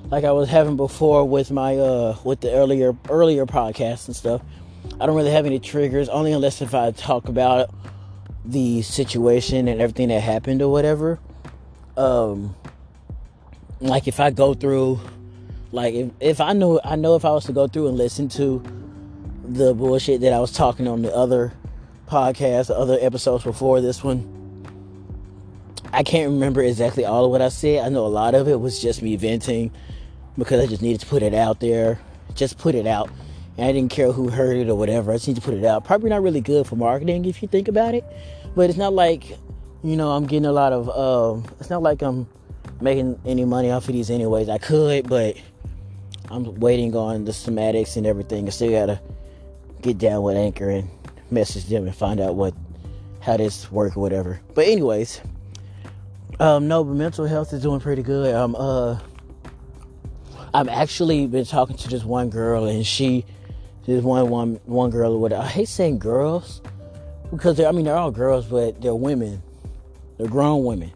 like 0.10 0.26
I 0.26 0.34
was 0.34 0.50
having 0.50 0.76
before 0.76 1.24
with 1.24 1.50
my 1.50 1.78
uh 1.78 2.18
with 2.26 2.42
the 2.42 2.52
earlier 2.52 2.94
earlier 3.10 3.46
podcasts 3.46 4.08
and 4.08 4.16
stuff. 4.16 4.42
I 5.00 5.06
don't 5.06 5.16
really 5.16 5.32
have 5.32 5.46
any 5.46 5.60
triggers, 5.60 6.10
only 6.10 6.34
unless 6.34 6.62
if 6.62 6.76
I 6.76 6.92
talk 6.92 7.30
about 7.30 7.74
the 8.44 8.82
situation 8.82 9.70
and 9.70 9.80
everything 9.80 10.10
that 10.10 10.20
happened 10.20 10.62
or 10.62 10.70
whatever. 10.70 11.20
Um, 11.96 12.54
like 13.80 14.10
if 14.10 14.20
I 14.20 14.32
go 14.32 14.54
through, 14.54 15.00
like 15.72 15.94
if, 15.94 16.12
if 16.20 16.42
I 16.42 16.54
know 16.54 16.80
I 16.84 16.96
know 16.96 17.16
if 17.16 17.26
I 17.26 17.32
was 17.32 17.46
to 17.46 17.54
go 17.54 17.68
through 17.68 17.88
and 17.88 17.98
listen 17.98 18.28
to 18.30 18.64
the 19.44 19.74
bullshit 19.74 20.22
that 20.22 20.34
I 20.34 20.40
was 20.40 20.52
talking 20.52 20.88
on 20.88 21.02
the 21.02 21.14
other 21.14 21.54
podcast, 22.08 22.68
the 22.68 22.78
other 22.78 22.98
episodes 23.02 23.44
before 23.44 23.82
this 23.82 24.04
one. 24.04 24.40
I 25.94 26.04
can't 26.04 26.32
remember 26.32 26.62
exactly 26.62 27.04
all 27.04 27.26
of 27.26 27.32
what 27.32 27.42
I 27.42 27.50
said. 27.50 27.86
I 27.86 27.90
know 27.90 28.06
a 28.06 28.08
lot 28.08 28.34
of 28.34 28.48
it 28.48 28.60
was 28.60 28.82
just 28.82 29.02
me 29.02 29.16
venting 29.18 29.72
because 30.38 30.64
I 30.64 30.68
just 30.68 30.82
needed 30.82 31.02
to 31.02 31.06
put 31.06 31.22
it 31.22 31.34
out 31.34 31.60
there. 31.60 32.00
Just 32.34 32.58
put 32.58 32.76
it 32.76 32.88
out. 32.88 33.10
And 33.58 33.68
I 33.68 33.74
didn't 33.74 33.92
care 33.92 34.12
who 34.12 34.30
heard 34.30 34.56
it 34.56 34.70
or 34.70 34.76
whatever. 34.76 35.12
I 35.12 35.16
just 35.16 35.28
need 35.28 35.36
to 35.36 35.42
put 35.42 35.54
it 35.54 35.66
out. 35.66 35.84
Probably 35.84 36.10
not 36.10 36.22
really 36.22 36.40
good 36.40 36.66
for 36.66 36.78
marketing 36.78 37.26
if 37.26 37.42
you 37.42 37.48
think 37.50 37.68
about 37.68 37.94
it. 37.94 38.06
But 38.56 38.70
it's 38.70 38.80
not 38.80 38.94
like, 38.94 39.38
you 39.84 39.98
know, 39.98 40.12
I'm 40.12 40.28
getting 40.28 40.46
a 40.46 40.54
lot 40.54 40.72
of, 40.72 40.90
um, 40.90 41.46
it's 41.60 41.70
not 41.70 41.82
like 41.82 42.02
I'm 42.02 42.28
making 42.80 43.20
any 43.26 43.44
money 43.44 43.70
off 43.70 43.88
of 43.88 43.94
these 43.94 44.10
anyways. 44.10 44.48
I 44.48 44.58
could, 44.58 45.10
but 45.10 45.36
I'm 46.32 46.56
waiting 46.60 46.96
on 46.96 47.26
the 47.26 47.32
schematics 47.32 47.98
and 47.98 48.08
everything. 48.08 48.48
I 48.48 48.52
still 48.52 48.72
gotta 48.72 49.02
get 49.82 49.98
down 49.98 50.24
with 50.24 50.38
Anchor 50.38 50.70
and 50.70 50.90
message 51.30 51.66
them 51.66 51.86
and 51.86 51.96
find 51.96 52.22
out 52.22 52.36
what 52.36 52.54
how 53.20 53.38
this 53.38 53.72
work 53.72 53.98
or 53.98 54.00
whatever. 54.00 54.40
But 54.56 54.68
anyways, 54.68 55.22
um, 56.40 56.68
no, 56.68 56.84
but 56.84 56.96
mental 56.96 57.26
health 57.26 57.54
is 57.54 57.62
doing 57.62 57.82
pretty 57.82 58.02
good. 58.02 58.34
Um, 58.34 58.56
uh, 58.56 58.98
I've 60.54 60.70
actually 60.70 61.28
been 61.28 61.46
talking 61.46 61.78
to 61.78 61.90
this 61.90 62.04
one 62.04 62.30
girl, 62.30 62.66
and 62.66 62.86
she, 62.86 63.26
this 63.86 64.04
one 64.04 64.30
one 64.30 64.60
one 64.66 64.90
girl 64.90 65.14
or 65.14 65.20
whatever. 65.20 65.44
I 65.44 65.48
hate 65.48 65.68
saying 65.68 66.00
girls 66.00 66.62
because 67.30 67.60
I 67.60 67.72
mean 67.72 67.86
they're 67.86 67.96
all 67.96 68.12
girls, 68.12 68.46
but 68.46 68.82
they're 68.82 68.96
women. 68.96 69.44
They're 70.18 70.28
grown 70.28 70.64
women. 70.64 70.92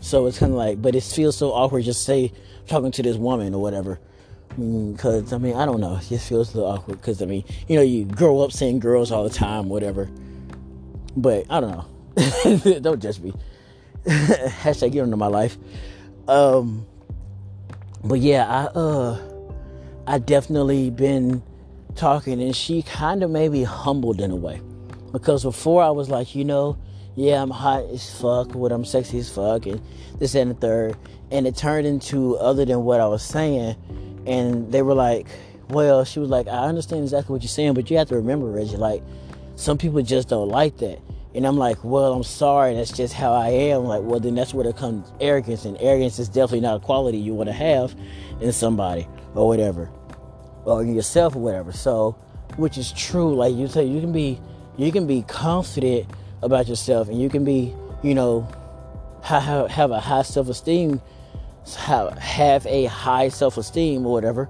So 0.00 0.26
it's 0.26 0.38
kind 0.38 0.52
of 0.52 0.58
like, 0.58 0.80
but 0.80 0.94
it 0.94 1.02
feels 1.02 1.36
so 1.36 1.52
awkward 1.52 1.84
just 1.84 2.04
say 2.04 2.32
talking 2.66 2.92
to 2.92 3.02
this 3.02 3.16
woman 3.16 3.54
or 3.54 3.60
whatever. 3.60 3.98
Because 4.50 5.32
I 5.32 5.38
mean, 5.38 5.56
I 5.56 5.66
don't 5.66 5.80
know, 5.80 5.96
it 5.96 6.06
just 6.08 6.28
feels 6.28 6.54
a 6.54 6.58
little 6.58 6.72
awkward. 6.72 7.00
Because 7.00 7.22
I 7.22 7.26
mean, 7.26 7.44
you 7.68 7.76
know, 7.76 7.82
you 7.82 8.04
grow 8.04 8.40
up 8.40 8.52
saying 8.52 8.80
girls 8.80 9.12
all 9.12 9.24
the 9.24 9.30
time, 9.30 9.68
whatever. 9.68 10.08
But 11.16 11.46
I 11.50 11.60
don't 11.60 11.70
know. 11.70 12.78
don't 12.80 13.00
judge 13.00 13.20
me. 13.20 13.34
Hashtag 14.06 14.92
get 14.92 15.04
into 15.04 15.16
my 15.16 15.26
life. 15.26 15.58
Um, 16.28 16.86
but 18.04 18.20
yeah, 18.20 18.46
I 18.46 18.78
uh, 18.78 19.18
I 20.06 20.18
definitely 20.18 20.90
been 20.90 21.42
talking, 21.94 22.40
and 22.40 22.54
she 22.54 22.82
kind 22.82 23.22
of 23.22 23.30
made 23.30 23.50
me 23.52 23.64
humbled 23.64 24.20
in 24.20 24.30
a 24.30 24.36
way, 24.36 24.60
because 25.12 25.42
before 25.42 25.82
I 25.82 25.90
was 25.90 26.08
like, 26.08 26.34
you 26.34 26.44
know, 26.44 26.78
yeah, 27.16 27.42
I'm 27.42 27.50
hot 27.50 27.84
as 27.84 28.20
fuck, 28.20 28.54
what 28.54 28.70
I'm 28.70 28.84
sexy 28.84 29.18
as 29.18 29.28
fuck, 29.28 29.66
and 29.66 29.80
this 30.18 30.34
and 30.34 30.50
the 30.50 30.54
third, 30.54 30.96
and 31.30 31.46
it 31.46 31.56
turned 31.56 31.86
into 31.86 32.36
other 32.36 32.64
than 32.64 32.84
what 32.84 33.00
I 33.00 33.06
was 33.06 33.22
saying, 33.22 33.74
and 34.26 34.72
they 34.72 34.82
were 34.82 34.94
like, 34.94 35.28
well, 35.68 36.04
she 36.04 36.20
was 36.20 36.28
like, 36.28 36.46
I 36.48 36.66
understand 36.66 37.02
exactly 37.02 37.32
what 37.32 37.42
you're 37.42 37.48
saying, 37.48 37.74
but 37.74 37.90
you 37.90 37.96
have 37.98 38.08
to 38.08 38.16
remember, 38.16 38.46
Reggie, 38.46 38.76
like, 38.76 39.02
some 39.56 39.78
people 39.78 40.02
just 40.02 40.28
don't 40.28 40.48
like 40.48 40.76
that. 40.78 41.00
And 41.34 41.46
I'm 41.46 41.58
like, 41.58 41.82
well, 41.82 42.14
I'm 42.14 42.22
sorry, 42.22 42.74
that's 42.74 42.92
just 42.92 43.12
how 43.12 43.32
I 43.32 43.48
am. 43.48 43.84
Like, 43.84 44.02
well, 44.02 44.20
then 44.20 44.34
that's 44.34 44.54
where 44.54 44.64
there 44.64 44.72
comes 44.72 45.10
arrogance, 45.20 45.64
and 45.64 45.76
arrogance 45.80 46.18
is 46.18 46.28
definitely 46.28 46.60
not 46.60 46.76
a 46.76 46.80
quality 46.80 47.18
you 47.18 47.34
want 47.34 47.48
to 47.48 47.52
have 47.52 47.94
in 48.40 48.52
somebody 48.52 49.06
or 49.34 49.46
whatever, 49.46 49.90
or 50.64 50.82
yourself 50.82 51.36
or 51.36 51.40
whatever. 51.40 51.72
So, 51.72 52.12
which 52.56 52.78
is 52.78 52.90
true. 52.92 53.34
Like 53.34 53.54
you 53.54 53.68
say, 53.68 53.84
you 53.84 54.00
can 54.00 54.12
be, 54.12 54.40
you 54.78 54.90
can 54.92 55.06
be 55.06 55.22
confident 55.22 56.06
about 56.42 56.68
yourself, 56.68 57.08
and 57.08 57.20
you 57.20 57.28
can 57.28 57.44
be, 57.44 57.74
you 58.02 58.14
know, 58.14 58.48
have 59.22 59.90
a 59.90 60.00
high 60.00 60.22
self-esteem, 60.22 61.02
have, 61.74 62.16
have 62.18 62.66
a 62.66 62.84
high 62.86 63.28
self-esteem 63.28 64.06
or 64.06 64.12
whatever, 64.12 64.48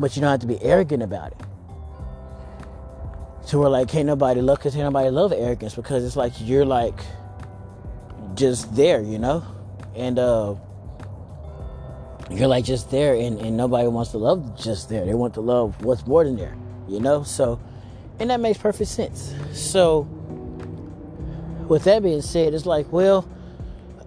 but 0.00 0.16
you 0.16 0.22
don't 0.22 0.30
have 0.30 0.40
to 0.40 0.46
be 0.46 0.62
arrogant 0.62 1.02
about 1.02 1.32
it 1.32 1.38
So 3.44 3.60
we're 3.60 3.68
like 3.68 3.88
can't 3.88 4.06
nobody 4.06 4.40
love 4.40 4.60
can't 4.60 4.76
nobody 4.76 5.10
love 5.10 5.32
arrogance 5.32 5.74
because 5.74 6.04
it's 6.04 6.16
like 6.16 6.32
you're 6.40 6.64
like 6.66 6.98
just 8.34 8.74
there, 8.76 9.02
you 9.02 9.18
know, 9.18 9.44
and 9.96 10.18
uh, 10.18 10.54
you're 12.30 12.48
like 12.48 12.64
just 12.64 12.90
there, 12.90 13.14
and, 13.14 13.40
and 13.40 13.56
nobody 13.56 13.88
wants 13.88 14.10
to 14.12 14.18
love 14.18 14.58
just 14.58 14.88
there. 14.88 15.04
They 15.06 15.14
want 15.14 15.34
to 15.34 15.40
love 15.40 15.82
what's 15.84 16.06
more 16.06 16.24
than 16.24 16.36
there, 16.36 16.56
you 16.88 17.00
know. 17.00 17.22
So, 17.22 17.60
and 18.18 18.30
that 18.30 18.40
makes 18.40 18.58
perfect 18.58 18.90
sense. 18.90 19.34
So, 19.52 20.02
with 21.68 21.84
that 21.84 22.02
being 22.02 22.22
said, 22.22 22.54
it's 22.54 22.66
like, 22.66 22.92
well, 22.92 23.28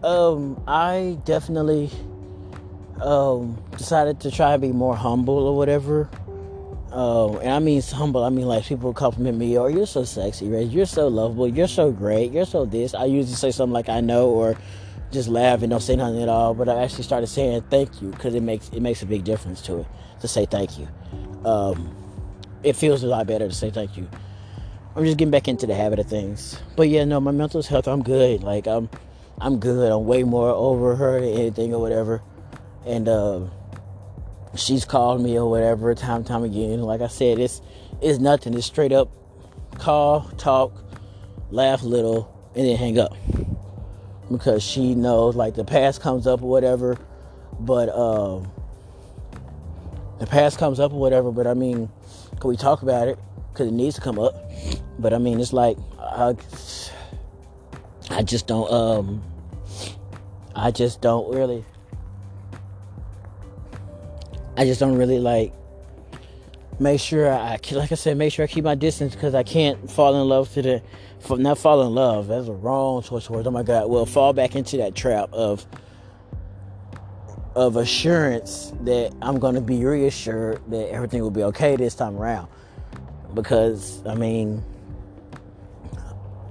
um, 0.04 0.62
I 0.68 1.18
definitely 1.26 1.90
um, 3.02 3.62
decided 3.78 4.20
to 4.22 4.32
try 4.32 4.54
to 4.54 4.60
be 4.60 4.72
more 4.72 4.96
humble 4.96 5.48
or 5.48 5.56
whatever 5.56 6.10
Oh, 6.92 7.38
and 7.38 7.50
I 7.52 7.60
mean 7.60 7.82
humble. 7.82 8.24
I 8.24 8.30
mean 8.30 8.48
like 8.48 8.66
people 8.66 8.94
compliment 8.94 9.38
me, 9.38 9.58
or 9.58 9.70
you're 9.70 9.86
so 9.86 10.04
sexy, 10.04 10.50
right? 10.50 10.68
You're 10.68 10.88
so 10.88 11.08
lovable. 11.08 11.48
You're 11.48 11.68
so 11.68 11.92
great. 11.92 12.32
You're 12.32 12.46
so 12.46 12.66
this." 12.66 12.96
I 12.96 13.06
usually 13.06 13.36
say 13.36 13.52
something 13.52 13.74
like 13.74 13.90
"I 13.90 14.02
know" 14.02 14.30
or 14.30 14.58
just 15.12 15.30
laugh 15.30 15.62
and 15.62 15.70
don't 15.70 15.82
say 15.82 15.96
nothing 15.96 16.22
at 16.22 16.30
all. 16.30 16.54
But 16.56 16.68
I 16.68 16.82
actually 16.84 17.04
started 17.04 17.28
saying 17.28 17.64
"thank 17.70 18.02
you" 18.02 18.10
because 18.10 18.34
it 18.34 18.42
makes 18.42 18.70
it 18.70 18.82
makes 18.82 19.04
a 19.04 19.06
big 19.06 19.24
difference 19.24 19.62
to 19.64 19.80
it 19.80 19.88
to 20.22 20.28
say 20.28 20.46
thank 20.48 20.80
you. 20.80 20.88
Um, 21.46 21.96
it 22.64 22.76
feels 22.76 23.04
a 23.04 23.08
lot 23.08 23.28
better 23.28 23.48
to 23.48 23.54
say 23.54 23.70
thank 23.70 23.96
you. 23.96 24.10
I'm 24.96 25.06
just 25.06 25.18
getting 25.18 25.32
back 25.32 25.48
into 25.48 25.68
the 25.68 25.76
habit 25.76 26.00
of 26.00 26.08
things. 26.08 26.60
But 26.76 26.90
yeah, 26.90 27.06
no, 27.06 27.20
my 27.20 27.32
mental 27.32 27.62
health, 27.62 27.88
I'm 27.88 28.02
good. 28.02 28.42
Like 28.42 28.66
I'm, 28.68 28.90
I'm 29.42 29.60
good. 29.60 29.92
I'm 29.92 30.06
way 30.06 30.24
more 30.24 30.50
over 30.50 30.96
her 30.96 31.20
than 31.20 31.30
anything 31.30 31.74
or 31.74 31.80
whatever. 31.80 32.22
And 32.86 33.08
uh, 33.08 33.48
she's 34.56 34.86
called 34.86 35.22
me 35.22 35.38
or 35.38 35.50
whatever 35.50 35.94
time 35.96 36.24
time 36.24 36.44
again. 36.44 36.82
Like 36.82 37.02
I 37.02 37.08
said, 37.08 37.40
it's 37.40 37.62
it's 38.02 38.20
nothing. 38.20 38.54
It's 38.54 38.66
straight 38.66 38.92
up 38.92 39.10
call, 39.78 40.22
talk, 40.38 40.74
laugh 41.52 41.84
a 41.84 41.86
little, 41.86 42.52
and 42.56 42.68
then 42.68 42.76
hang 42.76 43.00
up. 43.00 43.16
Because 44.32 44.62
she 44.62 44.94
knows 44.94 45.36
like 45.36 45.56
the 45.56 45.66
past 45.66 46.02
comes 46.02 46.28
up 46.28 46.44
or 46.44 46.50
whatever, 46.50 46.98
but 47.60 47.90
um 47.90 48.52
the 50.20 50.28
past 50.28 50.60
comes 50.60 50.80
up 50.80 50.92
or 50.92 51.00
whatever, 51.00 51.32
but 51.32 51.48
I 51.48 51.54
mean, 51.54 51.90
can 52.40 52.50
we 52.50 52.58
talk 52.58 52.82
about 52.82 53.08
it? 53.08 53.18
Because 53.54 53.70
it 53.70 53.74
needs 53.74 53.96
to 53.96 54.02
come 54.02 54.20
up. 54.20 54.36
But 55.00 55.14
I 55.14 55.18
mean, 55.18 55.40
it's 55.40 55.54
like 55.54 55.78
I, 55.98 56.36
I 58.12 58.22
just 58.22 58.46
don't 58.46 58.70
um 58.70 59.24
I 60.62 60.72
just 60.72 61.00
don't 61.00 61.34
really 61.34 61.64
I 64.58 64.66
just 64.66 64.82
don't 64.82 64.98
really 64.98 65.20
like 65.20 65.54
make 66.80 67.00
sure 67.00 67.32
I 67.32 67.58
like 67.72 67.92
I 67.94 67.96
said 67.96 68.18
make 68.18 68.34
sure 68.34 68.44
I 68.44 68.48
keep 68.48 68.66
my 68.66 68.76
distance 68.76 69.16
because 69.16 69.34
I 69.34 69.44
can't 69.44 69.90
fall 69.90 70.22
in 70.22 70.28
love 70.28 70.52
to 70.54 70.62
the 70.62 70.84
not 71.30 71.58
fall 71.58 71.82
in 71.84 71.96
love 71.96 72.28
that's 72.28 72.50
a 72.50 72.54
wrong 72.54 73.02
choice 73.04 73.30
words 73.30 73.48
oh 73.48 73.52
my 73.52 73.64
god 73.64 73.90
well 73.90 74.06
fall 74.06 74.34
back 74.34 74.56
into 74.58 74.76
that 74.78 74.96
trap 74.96 75.32
of 75.32 75.66
of 77.56 77.78
assurance 77.78 78.74
that 78.82 79.14
I'm 79.22 79.40
to 79.56 79.62
be 79.62 79.86
reassured 79.86 80.62
that 80.72 80.90
everything 80.90 81.22
will 81.22 81.32
be 81.32 81.44
okay 81.44 81.76
this 81.76 81.96
time 81.96 82.18
around. 82.18 82.48
Because 83.34 84.06
I 84.06 84.16
mean 84.16 84.64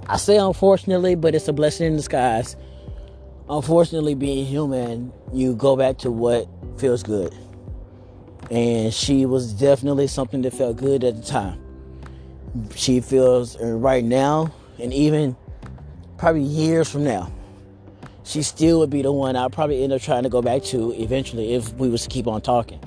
I 0.07 0.17
say 0.17 0.37
unfortunately 0.37 1.13
but 1.13 1.35
it's 1.35 1.47
a 1.47 1.53
blessing 1.53 1.85
in 1.87 1.95
disguise 1.95 2.55
unfortunately 3.49 4.13
being 4.13 4.45
human 4.45 5.11
you 5.33 5.55
go 5.55 5.75
back 5.75 5.97
to 5.97 6.11
what 6.11 6.47
feels 6.77 7.03
good 7.03 7.33
and 8.51 8.93
she 8.93 9.25
was 9.25 9.53
definitely 9.53 10.07
something 10.07 10.41
that 10.41 10.53
felt 10.53 10.77
good 10.77 11.03
at 11.03 11.15
the 11.15 11.21
time. 11.21 11.61
She 12.75 12.99
feels 12.99 13.55
uh, 13.57 13.73
right 13.73 14.03
now, 14.03 14.51
and 14.79 14.91
even 14.91 15.35
probably 16.17 16.41
years 16.41 16.89
from 16.89 17.03
now, 17.03 17.31
she 18.23 18.41
still 18.41 18.79
would 18.79 18.89
be 18.89 19.01
the 19.01 19.11
one 19.11 19.35
I'd 19.35 19.51
probably 19.51 19.83
end 19.83 19.93
up 19.93 20.01
trying 20.01 20.23
to 20.23 20.29
go 20.29 20.41
back 20.41 20.63
to 20.65 20.91
eventually 20.93 21.53
if 21.53 21.73
we 21.73 21.89
was 21.89 22.03
to 22.03 22.09
keep 22.09 22.27
on 22.27 22.41
talking. 22.41 22.81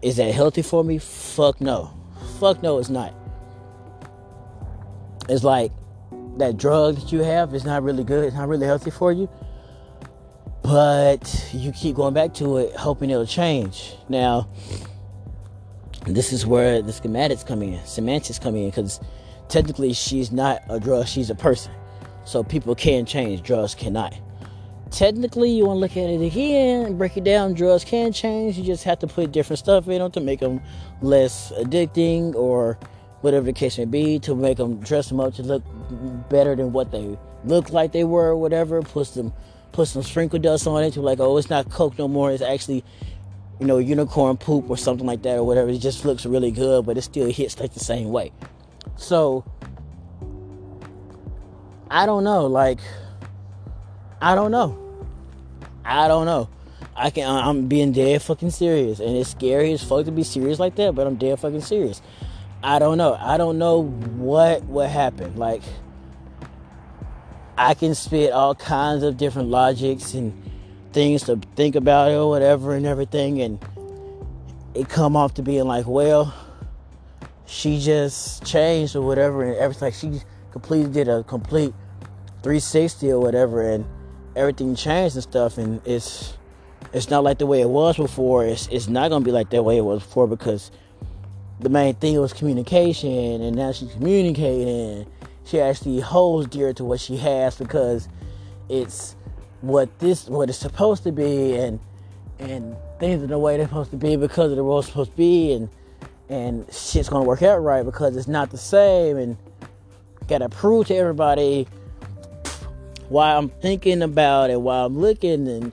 Is 0.00 0.16
that 0.16 0.32
healthy 0.32 0.62
for 0.62 0.82
me? 0.82 0.98
Fuck 0.98 1.60
no. 1.60 1.92
Fuck 2.38 2.62
no, 2.62 2.78
it's 2.78 2.88
not. 2.88 3.14
It's 5.28 5.44
like 5.44 5.70
that 6.38 6.56
drug 6.56 6.96
that 6.96 7.12
you 7.12 7.18
have 7.20 7.54
is 7.54 7.64
not 7.64 7.82
really 7.82 8.04
good, 8.04 8.24
it's 8.24 8.36
not 8.36 8.48
really 8.48 8.66
healthy 8.66 8.90
for 8.90 9.12
you. 9.12 9.28
But 10.68 11.50
you 11.54 11.72
keep 11.72 11.96
going 11.96 12.12
back 12.12 12.34
to 12.34 12.58
it, 12.58 12.76
hoping 12.76 13.08
it'll 13.08 13.24
change. 13.24 13.96
Now, 14.10 14.48
this 16.04 16.30
is 16.30 16.44
where 16.44 16.82
the 16.82 16.92
schematics 16.92 17.46
come 17.46 17.62
in, 17.62 17.82
semantics 17.86 18.38
come 18.38 18.54
in, 18.54 18.68
because 18.68 19.00
technically 19.48 19.94
she's 19.94 20.30
not 20.30 20.60
a 20.68 20.78
drug, 20.78 21.06
she's 21.06 21.30
a 21.30 21.34
person. 21.34 21.72
So 22.26 22.42
people 22.42 22.74
can 22.74 23.06
change, 23.06 23.42
drugs 23.42 23.74
cannot. 23.74 24.14
Technically, 24.90 25.50
you 25.50 25.64
want 25.64 25.78
to 25.78 25.80
look 25.80 25.96
at 25.96 26.10
it 26.10 26.20
again 26.20 26.84
and 26.84 26.98
break 26.98 27.16
it 27.16 27.24
down. 27.24 27.54
Drugs 27.54 27.84
can 27.84 28.12
change. 28.12 28.58
You 28.58 28.64
just 28.64 28.84
have 28.84 28.98
to 28.98 29.06
put 29.06 29.32
different 29.32 29.60
stuff 29.60 29.88
in 29.88 30.00
them 30.00 30.10
to 30.10 30.20
make 30.20 30.40
them 30.40 30.60
less 31.00 31.50
addicting 31.52 32.34
or 32.34 32.78
whatever 33.22 33.46
the 33.46 33.54
case 33.54 33.78
may 33.78 33.86
be, 33.86 34.18
to 34.18 34.34
make 34.34 34.58
them 34.58 34.80
dress 34.80 35.08
them 35.08 35.18
up 35.18 35.32
to 35.36 35.42
look 35.42 35.62
better 36.28 36.54
than 36.54 36.72
what 36.72 36.90
they 36.90 37.18
look 37.44 37.70
like 37.70 37.92
they 37.92 38.04
were, 38.04 38.28
or 38.28 38.36
whatever. 38.36 38.82
Put 38.82 39.06
some 39.06 39.32
put 39.72 39.88
some 39.88 40.02
sprinkle 40.02 40.38
dust 40.38 40.66
on 40.66 40.82
it 40.82 40.92
to 40.92 41.00
like, 41.00 41.20
oh, 41.20 41.36
it's 41.36 41.50
not 41.50 41.70
coke 41.70 41.98
no 41.98 42.08
more. 42.08 42.30
It's 42.30 42.42
actually 42.42 42.84
you 43.60 43.66
know, 43.66 43.78
unicorn 43.78 44.36
poop 44.36 44.70
or 44.70 44.76
something 44.76 45.06
like 45.06 45.22
that 45.22 45.36
or 45.36 45.44
whatever. 45.44 45.70
It 45.70 45.78
just 45.78 46.04
looks 46.04 46.24
really 46.24 46.50
good, 46.50 46.86
but 46.86 46.96
it 46.96 47.02
still 47.02 47.30
hits 47.30 47.58
like 47.58 47.72
the 47.72 47.80
same 47.80 48.10
way. 48.10 48.32
So 48.96 49.44
I 51.90 52.06
don't 52.06 52.24
know. 52.24 52.46
Like 52.46 52.78
I 54.20 54.34
don't 54.34 54.50
know. 54.50 54.78
I 55.84 56.08
don't 56.08 56.26
know. 56.26 56.48
I 56.94 57.10
can 57.10 57.28
I'm 57.28 57.66
being 57.66 57.92
dead 57.92 58.22
fucking 58.22 58.50
serious, 58.50 59.00
and 59.00 59.16
it's 59.16 59.30
scary 59.30 59.72
as 59.72 59.82
fuck 59.82 60.04
to 60.04 60.12
be 60.12 60.22
serious 60.22 60.58
like 60.58 60.76
that, 60.76 60.94
but 60.94 61.06
I'm 61.06 61.16
dead 61.16 61.40
fucking 61.40 61.62
serious. 61.62 62.00
I 62.62 62.78
don't 62.78 62.98
know. 62.98 63.14
I 63.14 63.36
don't 63.36 63.58
know 63.58 63.82
what 63.82 64.64
what 64.64 64.88
happened. 64.88 65.38
Like 65.38 65.62
I 67.60 67.74
can 67.74 67.96
spit 67.96 68.32
all 68.32 68.54
kinds 68.54 69.02
of 69.02 69.16
different 69.16 69.48
logics 69.48 70.14
and 70.14 70.32
things 70.92 71.24
to 71.24 71.40
think 71.56 71.74
about 71.74 72.12
or 72.12 72.28
whatever 72.28 72.76
and 72.76 72.86
everything, 72.86 73.42
and 73.42 73.58
it 74.74 74.88
come 74.88 75.16
off 75.16 75.34
to 75.34 75.42
being 75.42 75.64
like, 75.64 75.84
well, 75.88 76.32
she 77.46 77.80
just 77.80 78.44
changed 78.44 78.94
or 78.94 79.02
whatever, 79.02 79.42
and 79.42 79.56
everything. 79.56 79.86
Like 79.86 79.94
she 79.94 80.20
completely 80.52 80.92
did 80.92 81.08
a 81.08 81.24
complete 81.24 81.74
360 82.44 83.10
or 83.10 83.20
whatever, 83.20 83.68
and 83.68 83.84
everything 84.36 84.76
changed 84.76 85.16
and 85.16 85.24
stuff, 85.24 85.58
and 85.58 85.84
it's 85.84 86.38
it's 86.92 87.10
not 87.10 87.24
like 87.24 87.38
the 87.38 87.46
way 87.46 87.60
it 87.60 87.68
was 87.68 87.96
before. 87.96 88.46
It's 88.46 88.68
it's 88.68 88.86
not 88.86 89.08
gonna 89.08 89.24
be 89.24 89.32
like 89.32 89.50
that 89.50 89.64
way 89.64 89.78
it 89.78 89.84
was 89.84 90.04
before 90.04 90.28
because 90.28 90.70
the 91.58 91.70
main 91.70 91.96
thing 91.96 92.20
was 92.20 92.32
communication, 92.32 93.42
and 93.42 93.56
now 93.56 93.72
she's 93.72 93.92
communicating. 93.94 95.06
She 95.48 95.60
actually 95.60 96.00
holds 96.00 96.46
dear 96.48 96.74
to 96.74 96.84
what 96.84 97.00
she 97.00 97.16
has 97.16 97.56
because 97.56 98.06
it's 98.68 99.16
what 99.62 99.98
this 99.98 100.28
what 100.28 100.50
it's 100.50 100.58
supposed 100.58 101.04
to 101.04 101.12
be, 101.12 101.56
and 101.56 101.80
and 102.38 102.76
things 103.00 103.22
are 103.22 103.26
the 103.26 103.38
way 103.38 103.56
they're 103.56 103.66
supposed 103.66 103.90
to 103.92 103.96
be 103.96 104.16
because 104.16 104.50
of 104.50 104.56
the 104.56 104.62
role 104.62 104.80
it's 104.80 104.88
supposed 104.88 105.12
to 105.12 105.16
be, 105.16 105.52
and 105.54 105.70
and 106.28 106.70
shit's 106.70 107.08
gonna 107.08 107.24
work 107.24 107.40
out 107.40 107.58
right 107.58 107.82
because 107.82 108.14
it's 108.14 108.28
not 108.28 108.50
the 108.50 108.58
same, 108.58 109.16
and 109.16 109.38
gotta 110.26 110.50
prove 110.50 110.88
to 110.88 110.94
everybody 110.94 111.66
why 113.08 113.34
I'm 113.34 113.48
thinking 113.48 114.02
about 114.02 114.50
it, 114.50 114.60
why 114.60 114.84
I'm 114.84 114.98
looking, 114.98 115.48
and 115.48 115.72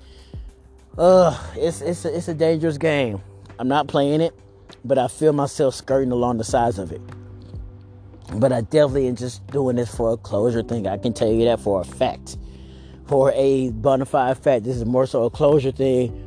uh, 0.98 1.38
it's 1.58 1.82
it's 1.82 2.06
a, 2.06 2.16
it's 2.16 2.30
a 2.30 2.34
dangerous 2.34 2.78
game. 2.78 3.22
I'm 3.60 3.68
not 3.68 3.88
playing 3.88 4.22
it, 4.22 4.34
but 4.86 4.98
I 4.98 5.10
feel 5.10 5.34
myself 5.34 5.76
skirting 5.76 6.14
along 6.14 6.38
the 6.38 6.46
sides 6.46 6.80
of 6.80 6.94
it. 6.94 7.02
But 8.40 8.52
I 8.52 8.62
definitely 8.62 9.08
am 9.08 9.16
just 9.16 9.46
doing 9.48 9.76
this 9.76 9.94
for 9.94 10.14
a 10.14 10.18
closure 10.18 10.64
thing. 10.64 10.88
I 10.88 10.98
can 10.98 11.14
tell 11.14 11.32
you 11.32 11.46
that 11.46 11.60
for 11.60 11.82
a 11.82 11.86
fact. 11.86 12.38
For 13.08 13.32
a 13.36 13.70
bona 13.72 14.06
fide 14.06 14.38
fact, 14.38 14.66
this 14.66 14.78
is 14.78 14.86
more 14.86 15.06
so 15.06 15.24
a 15.24 15.30
closure 15.30 15.72
thing 15.72 16.22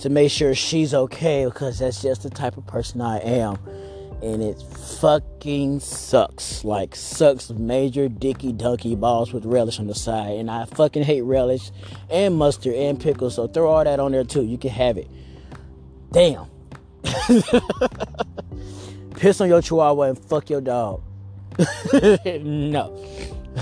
to 0.00 0.10
make 0.10 0.30
sure 0.30 0.54
she's 0.54 0.94
okay 0.94 1.46
because 1.46 1.78
that's 1.78 2.02
just 2.02 2.22
the 2.22 2.30
type 2.30 2.56
of 2.56 2.66
person 2.66 3.00
I 3.00 3.18
am 3.18 3.58
and 4.22 4.42
it 4.42 4.60
fucking 5.00 5.80
sucks. 5.80 6.64
Like 6.64 6.96
sucks 6.96 7.50
major 7.50 8.08
dicky 8.08 8.52
dunky 8.52 8.98
balls 8.98 9.32
with 9.32 9.44
relish 9.44 9.78
on 9.78 9.86
the 9.86 9.94
side. 9.94 10.38
And 10.38 10.50
I 10.50 10.64
fucking 10.64 11.04
hate 11.04 11.22
relish 11.22 11.70
and 12.10 12.36
mustard 12.36 12.74
and 12.74 13.00
pickles. 13.00 13.36
So 13.36 13.46
throw 13.46 13.70
all 13.70 13.84
that 13.84 14.00
on 14.00 14.12
there 14.12 14.24
too. 14.24 14.44
You 14.44 14.58
can 14.58 14.70
have 14.70 14.98
it. 14.98 15.08
Damn. 16.10 16.46
Piss 19.14 19.40
on 19.40 19.48
your 19.48 19.62
chihuahua 19.62 20.02
and 20.02 20.18
fuck 20.18 20.50
your 20.50 20.60
dog. 20.60 21.02
no. 22.42 22.94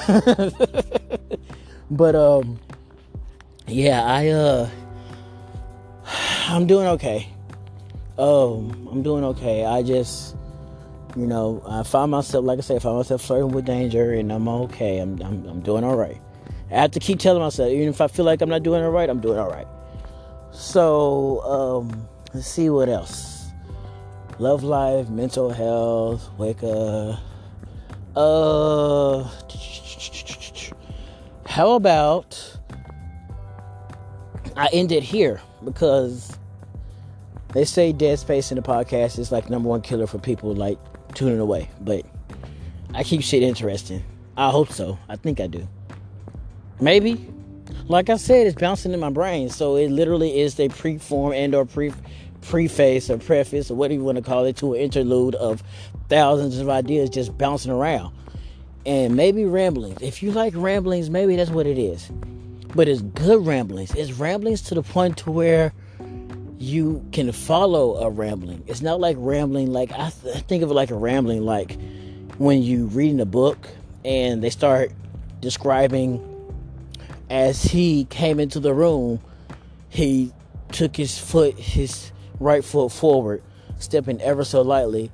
but 1.91 2.15
um 2.15 2.59
yeah, 3.67 4.05
I 4.05 4.29
uh 4.29 4.71
I'm 6.49 6.67
doing 6.67 6.87
okay. 6.89 7.29
Um, 8.19 8.89
I'm 8.91 9.03
doing 9.03 9.25
okay. 9.25 9.65
I 9.65 9.83
just 9.83 10.37
you 11.17 11.27
know, 11.27 11.63
I 11.67 11.83
find 11.83 12.11
myself, 12.11 12.45
like 12.45 12.59
I 12.59 12.61
said, 12.61 12.77
I 12.77 12.79
find 12.81 12.97
myself 12.97 13.23
flirting 13.23 13.51
with 13.51 13.65
danger, 13.65 14.13
and 14.13 14.31
I'm 14.31 14.47
okay. 14.49 14.99
I'm, 14.99 15.21
I'm, 15.23 15.47
I'm 15.47 15.61
doing 15.61 15.83
all 15.83 15.97
right. 15.97 16.21
I 16.71 16.75
have 16.75 16.91
to 16.91 17.01
keep 17.01 17.19
telling 17.19 17.41
myself, 17.41 17.71
even 17.71 17.89
if 17.89 18.01
I 18.03 18.07
feel 18.07 18.27
like 18.27 18.43
I'm 18.43 18.51
not 18.51 18.63
doing 18.63 18.83
all 18.83 18.91
right, 18.91 19.09
I'm 19.09 19.21
doing 19.21 19.39
all 19.39 19.49
right. 19.49 19.67
So, 20.53 21.41
um, 21.43 22.07
let's 22.35 22.47
see 22.47 22.69
what 22.69 22.91
else. 22.91 23.47
Love 24.39 24.63
life, 24.63 25.09
mental 25.09 25.49
health, 25.49 26.29
wake 26.37 26.63
up. 26.63 27.19
Uh, 28.17 29.29
how 31.47 31.73
about 31.73 32.57
I 34.57 34.69
end 34.73 34.91
it 34.91 35.03
here 35.03 35.43
because 35.63 36.39
they 37.53 37.67
say 37.67 37.93
dead 37.93 38.19
space 38.19 38.51
in 38.51 38.57
the 38.57 38.63
podcast 38.63 39.19
is 39.19 39.31
like 39.31 39.51
number 39.51 39.69
one 39.69 39.83
killer 39.83 40.07
for 40.07 40.19
people 40.19 40.55
like 40.55 40.79
tuning 41.15 41.41
away. 41.41 41.69
But 41.83 42.07
I 42.95 43.03
keep 43.03 43.23
shit 43.23 43.43
interesting. 43.43 44.03
I 44.39 44.51
hope 44.51 44.73
so. 44.73 44.99
I 45.11 45.17
think 45.17 45.39
I 45.39 45.47
do. 45.47 45.69
Maybe. 46.81 47.31
Like 47.87 48.09
I 48.09 48.17
said, 48.17 48.47
it's 48.47 48.59
bouncing 48.59 48.93
in 48.93 49.01
my 49.01 49.11
brain. 49.11 49.51
So 49.51 49.77
it 49.77 49.91
literally 49.91 50.41
is 50.41 50.59
a 50.59 50.69
preform 50.69 51.35
and 51.35 51.55
or 51.55 51.67
pre 51.67 51.93
preface 52.41 53.11
or 53.11 53.19
preface 53.19 53.71
or 53.71 53.75
whatever 53.75 53.99
you 53.99 54.05
want 54.05 54.17
to 54.17 54.23
call 54.23 54.45
it 54.45 54.57
to 54.57 54.75
an 54.75 54.81
interlude 54.81 55.35
of 55.35 55.63
thousands 56.09 56.59
of 56.59 56.69
ideas 56.69 57.11
just 57.11 57.37
bouncing 57.37 57.73
around. 57.73 58.15
And 58.85 59.17
maybe 59.17 59.45
ramblings. 59.45 60.01
If 60.01 60.23
you 60.23 60.31
like 60.31 60.55
ramblings, 60.57 61.11
maybe 61.11 61.37
that's 61.37 61.51
what 61.51 61.67
it 61.67 61.79
is. 61.79 62.11
But 62.75 62.89
it's 62.89 63.03
good 63.03 63.45
ramblings. 63.45 63.95
It's 63.95 64.13
ramblings 64.13 64.63
to 64.63 64.75
the 64.75 64.83
point 64.83 65.19
to 65.19 65.31
where 65.31 65.73
you 66.59 67.05
can 67.13 67.33
follow 67.33 67.97
a 67.97 68.11
rambling. 68.11 68.63
It's 68.67 68.83
not 68.83 69.01
like 69.01 69.17
rambling 69.19 69.73
like 69.73 69.93
I, 69.93 70.11
th- 70.11 70.37
I 70.37 70.41
think 70.41 70.63
of 70.63 70.71
it 70.71 70.75
like 70.75 70.91
a 70.91 70.95
rambling 70.95 71.45
like 71.45 71.79
when 72.39 72.63
you 72.63 72.87
reading 72.87 73.21
a 73.21 73.27
book 73.27 73.69
and 74.05 74.43
they 74.43 74.51
start 74.51 74.93
describing 75.41 76.23
as 77.29 77.63
he 77.63 78.05
came 78.05 78.39
into 78.41 78.61
the 78.61 78.73
room, 78.73 79.21
he 79.89 80.33
took 80.73 80.97
his 80.97 81.19
foot, 81.19 81.55
his 81.55 82.13
right 82.41 82.65
foot 82.65 82.93
forward, 82.93 83.43
stepping 83.79 84.21
ever 84.21 84.45
so 84.45 84.63
lightly, 84.63 85.11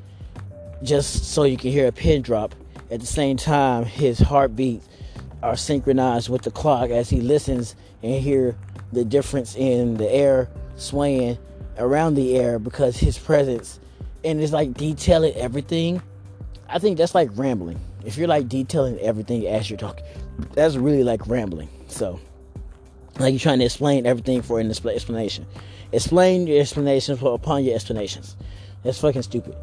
just 0.83 1.33
so 1.33 1.45
you 1.45 1.57
can 1.57 1.71
hear 1.71 1.87
a 1.87 1.93
pin 1.93 2.23
drop. 2.23 2.55
At 2.91 3.01
the 3.01 3.07
same 3.07 3.37
time, 3.37 3.85
his 3.85 4.19
heartbeats 4.19 4.89
are 5.43 5.57
synchronized 5.57 6.29
with 6.29 6.43
the 6.43 6.51
clock 6.51 6.91
as 6.91 7.09
he 7.09 7.21
listens 7.21 7.75
and 8.03 8.21
hear 8.21 8.57
the 8.93 9.05
difference 9.05 9.57
in 9.57 9.97
the 9.97 10.11
air 10.11 10.49
swaying 10.77 11.39
around 11.79 12.15
the 12.15 12.37
air 12.37 12.59
because 12.59 12.97
his 12.97 13.19
presence 13.19 13.81
and 14.25 14.41
it's 14.41 14.53
like 14.53 14.75
detailing 14.75 15.35
everything. 15.35 16.03
I 16.69 16.79
think 16.79 16.97
that's 16.97 17.15
like 17.15 17.31
rambling. 17.35 17.81
If 18.05 18.17
you're 18.17 18.29
like 18.29 18.49
detailing 18.49 18.99
everything 18.99 19.47
as 19.47 19.69
you're 19.69 19.79
talking, 19.79 20.05
that's 20.53 20.77
really 20.77 21.05
like 21.05 21.27
rambling. 21.27 21.69
So, 21.89 22.21
like 23.19 23.33
you're 23.33 23.41
trying 23.41 23.59
to 23.61 23.65
explain 23.65 24.07
everything 24.07 24.43
for 24.43 24.61
an 24.61 24.71
explanation. 24.71 25.47
Explain 25.93 26.47
your 26.47 26.61
explanations 26.61 27.21
upon 27.23 27.65
your 27.65 27.75
explanations. 27.75 28.37
That's 28.83 28.99
fucking 28.99 29.23
stupid. 29.23 29.57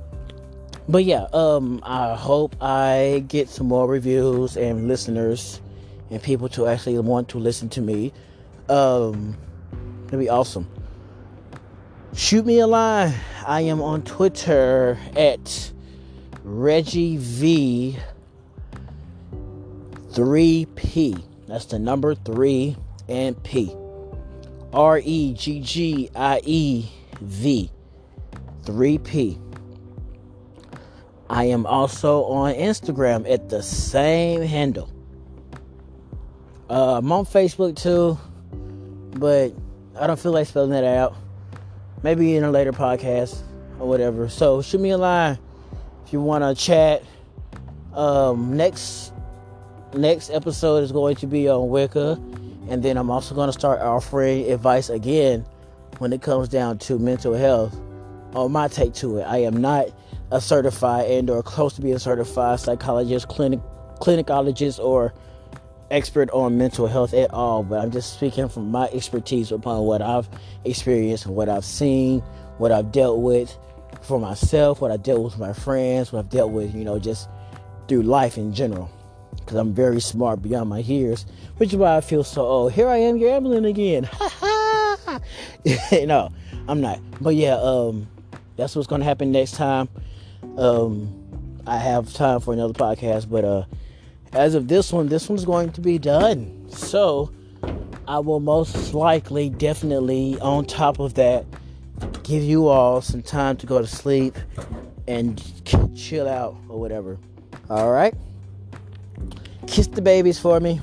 But 0.89 1.06
yeah, 1.06 1.28
um, 1.34 1.82
I 1.84 2.15
hope 2.15 2.56
I 2.60 3.23
get 3.28 3.47
some 3.47 3.67
more 3.67 3.88
reviews 3.88 4.58
and 4.58 4.88
listeners 4.88 5.62
and 6.10 6.21
people 6.21 6.49
to 6.49 6.67
actually 6.67 6.99
want 6.99 7.30
to 7.30 7.39
listen 7.39 7.69
to 7.69 7.82
me. 7.82 8.12
Um, 8.67 9.38
it'd 10.08 10.19
be 10.19 10.30
awesome 10.30 10.67
shoot 12.13 12.45
me 12.45 12.60
a 12.60 12.67
line. 12.67 13.13
I 13.45 13.62
am 13.62 13.82
on 13.82 14.04
Twitter 14.04 14.97
at 15.15 15.71
Reggie 16.43 17.17
V 17.17 17.97
3P. 20.12 21.23
That's 21.47 21.65
the 21.65 21.80
number 21.80 22.15
3 22.15 22.75
and 23.08 23.41
P. 23.43 23.75
R 24.73 25.02
E 25.04 25.34
G 25.34 25.62
G 25.62 26.10
I 26.15 26.41
E 26.43 26.89
V 27.21 27.71
3P. 28.63 29.49
I 31.30 31.46
am 31.46 31.65
also 31.65 32.24
on 32.24 32.54
Instagram 32.56 33.30
at 33.32 33.50
the 33.50 33.62
same 33.62 34.42
handle. 34.42 34.89
Uh, 36.70 36.98
I'm 36.98 37.12
on 37.12 37.26
Facebook 37.26 37.76
too, 37.76 38.18
but 39.20 39.54
I 40.00 40.08
don't 40.08 40.20
feel 40.20 40.32
like 40.32 40.48
spelling 40.48 40.72
that 40.72 40.84
out 40.84 41.15
maybe 42.04 42.36
in 42.36 42.44
a 42.44 42.52
later 42.52 42.72
podcast 42.72 43.42
or 43.80 43.88
whatever. 43.88 44.30
So 44.30 44.62
shoot 44.62 44.82
me 44.82 44.92
a 44.92 44.98
line 44.98 45.38
if 46.06 46.13
you 46.13 46.22
want 46.22 46.44
to 46.44 46.56
chat. 46.62 47.04
Um, 47.94 48.56
next 48.56 49.13
next 49.94 50.30
episode 50.30 50.84
is 50.84 50.92
going 50.92 51.15
to 51.18 51.28
be 51.28 51.50
on 51.50 51.70
Wicca, 51.70 52.20
and 52.70 52.84
then 52.84 52.98
I'm 52.98 53.10
also 53.10 53.34
going 53.36 53.48
to 53.48 53.54
start 53.54 53.82
offering 53.82 54.52
advice 54.52 54.89
again 54.89 55.46
when 55.98 56.13
it 56.13 56.22
comes 56.22 56.50
down 56.50 56.78
to 56.80 57.00
mental 57.00 57.34
health. 57.34 57.78
On 58.36 58.52
my 58.52 58.68
take 58.68 58.94
to 58.96 59.18
it, 59.18 59.24
I 59.24 59.39
am 59.39 59.60
not 59.60 59.89
a 60.32 60.39
certified 60.39 61.10
and 61.10 61.30
or 61.30 61.42
close 61.42 61.74
to 61.74 61.82
being 61.82 61.96
a 61.96 62.00
certified 62.00 62.60
psychologist, 62.60 63.28
clinic 63.28 63.60
clinicologist, 64.00 64.80
or 64.80 65.13
expert 65.92 66.30
on 66.32 66.58
mental 66.58 66.88
health 66.88 67.13
at 67.13 67.34
all, 67.34 67.63
but 67.63 67.80
I'm 67.80 67.92
just 67.92 68.13
speaking 68.13 68.48
from 68.48 68.70
my 68.70 68.88
expertise 68.88 69.52
upon 69.52 69.82
what 69.82 70.02
I've 70.02 70.30
experienced, 70.65 71.26
and 71.26 71.36
what 71.36 71.50
I've 71.50 71.65
seen, 71.65 72.22
what 72.58 72.72
I've 72.72 72.92
dealt 72.92 73.20
with 73.20 73.56
for 74.02 74.20
myself, 74.20 74.82
what 74.82 74.92
I 74.92 74.98
dealt 74.98 75.24
with 75.24 75.38
my 75.38 75.54
friends, 75.54 76.12
what 76.12 76.20
I've 76.20 76.30
dealt 76.30 76.52
with, 76.52 76.74
you 76.74 76.84
know, 76.84 77.00
just 77.00 77.30
through 77.88 78.04
life 78.04 78.38
in 78.38 78.54
general. 78.54 78.89
Because 79.36 79.56
I'm 79.56 79.74
very 79.74 80.00
smart 80.00 80.42
beyond 80.42 80.70
my 80.70 80.80
years, 80.80 81.26
which 81.58 81.72
is 81.72 81.78
why 81.78 81.98
I 81.98 82.02
feel 82.02 82.24
so 82.24 82.42
old. 82.44 82.74
Here 82.74 82.88
I 82.88 82.98
am 82.98 83.18
gambling 83.18 83.65
again. 83.65 84.04
Ha 84.04 84.30
ha! 84.30 85.20
no, 86.06 86.30
I'm 86.68 86.82
not. 86.82 87.00
But 87.20 87.36
yeah, 87.36 87.56
um, 87.56 88.08
that's 88.58 88.76
what's 88.76 88.88
gonna 88.88 89.06
happen 89.06 89.32
next 89.32 89.54
time. 89.54 89.89
Um, 90.60 91.62
I 91.65 91.78
have 91.78 92.13
time 92.13 92.41
for 92.41 92.54
another 92.54 92.74
podcast, 92.74 93.30
but 93.30 93.45
uh, 93.45 93.63
as 94.34 94.56
of 94.56 94.67
this 94.67 94.91
one, 94.91 95.08
this 95.08 95.30
one's 95.30 95.45
going 95.45 95.72
to 95.72 95.80
be 95.80 95.98
done. 95.98 96.65
So 96.69 97.32
I 98.10 98.19
will 98.19 98.41
most 98.41 98.93
likely, 98.93 99.50
definitely, 99.50 100.38
on 100.41 100.65
top 100.65 101.00
of 101.00 101.13
that, 101.13 101.45
give 102.24 102.43
you 102.43 102.67
all 102.67 103.02
some 103.02 103.22
time 103.22 103.56
to 103.56 103.65
go 103.65 103.80
to 103.80 103.88
sleep 103.88 104.36
and 105.08 105.41
chill 105.95 106.28
out 106.28 106.58
or 106.67 106.78
whatever. 106.78 107.17
All 107.69 107.93
right. 107.93 108.13
Kiss 109.65 109.88
the 109.88 110.02
babies 110.02 110.39
for 110.39 110.60
me. 110.60 110.82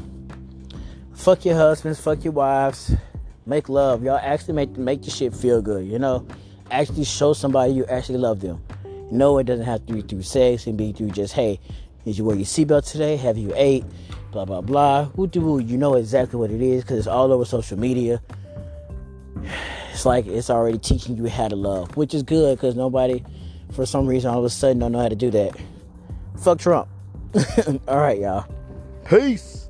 Fuck 1.12 1.44
your 1.44 1.54
husbands. 1.54 2.00
Fuck 2.00 2.24
your 2.24 2.32
wives. 2.32 2.94
Make 3.44 3.68
love. 3.68 4.02
Y'all 4.02 4.20
actually 4.22 4.54
make 4.54 4.78
make 4.78 5.02
the 5.02 5.10
shit 5.10 5.34
feel 5.34 5.60
good. 5.60 5.86
You 5.86 5.98
know, 5.98 6.26
actually 6.70 7.04
show 7.04 7.34
somebody 7.34 7.74
you 7.74 7.84
actually 7.86 8.18
love 8.18 8.40
them. 8.40 8.62
No, 9.10 9.38
it 9.38 9.44
doesn't 9.44 9.64
have 9.64 9.86
to 9.86 9.92
be 9.92 10.02
through 10.02 10.22
sex. 10.22 10.66
and 10.66 10.76
be 10.76 10.92
through 10.92 11.10
just 11.10 11.34
hey, 11.34 11.60
did 12.04 12.18
you 12.18 12.24
wear 12.24 12.36
your 12.36 12.44
seatbelt 12.44 12.90
today? 12.90 13.16
Have 13.16 13.38
you 13.38 13.52
ate? 13.54 13.84
Blah 14.32 14.44
blah 14.44 14.60
blah. 14.60 15.04
Who 15.16 15.26
do 15.26 15.58
you 15.58 15.76
know 15.76 15.94
exactly 15.94 16.38
what 16.38 16.50
it 16.50 16.60
is 16.60 16.82
because 16.82 16.98
it's 16.98 17.06
all 17.06 17.32
over 17.32 17.44
social 17.44 17.78
media. 17.78 18.22
It's 19.92 20.04
like 20.04 20.26
it's 20.26 20.50
already 20.50 20.78
teaching 20.78 21.16
you 21.16 21.26
how 21.26 21.48
to 21.48 21.56
love, 21.56 21.96
which 21.96 22.14
is 22.14 22.22
good 22.22 22.58
because 22.58 22.76
nobody, 22.76 23.24
for 23.72 23.86
some 23.86 24.06
reason, 24.06 24.30
all 24.30 24.38
of 24.38 24.44
a 24.44 24.50
sudden 24.50 24.78
don't 24.78 24.92
know 24.92 25.00
how 25.00 25.08
to 25.08 25.16
do 25.16 25.30
that. 25.30 25.56
Fuck 26.38 26.58
Trump. 26.58 26.88
all 27.88 27.98
right, 27.98 28.18
y'all. 28.18 28.46
Peace. 29.08 29.65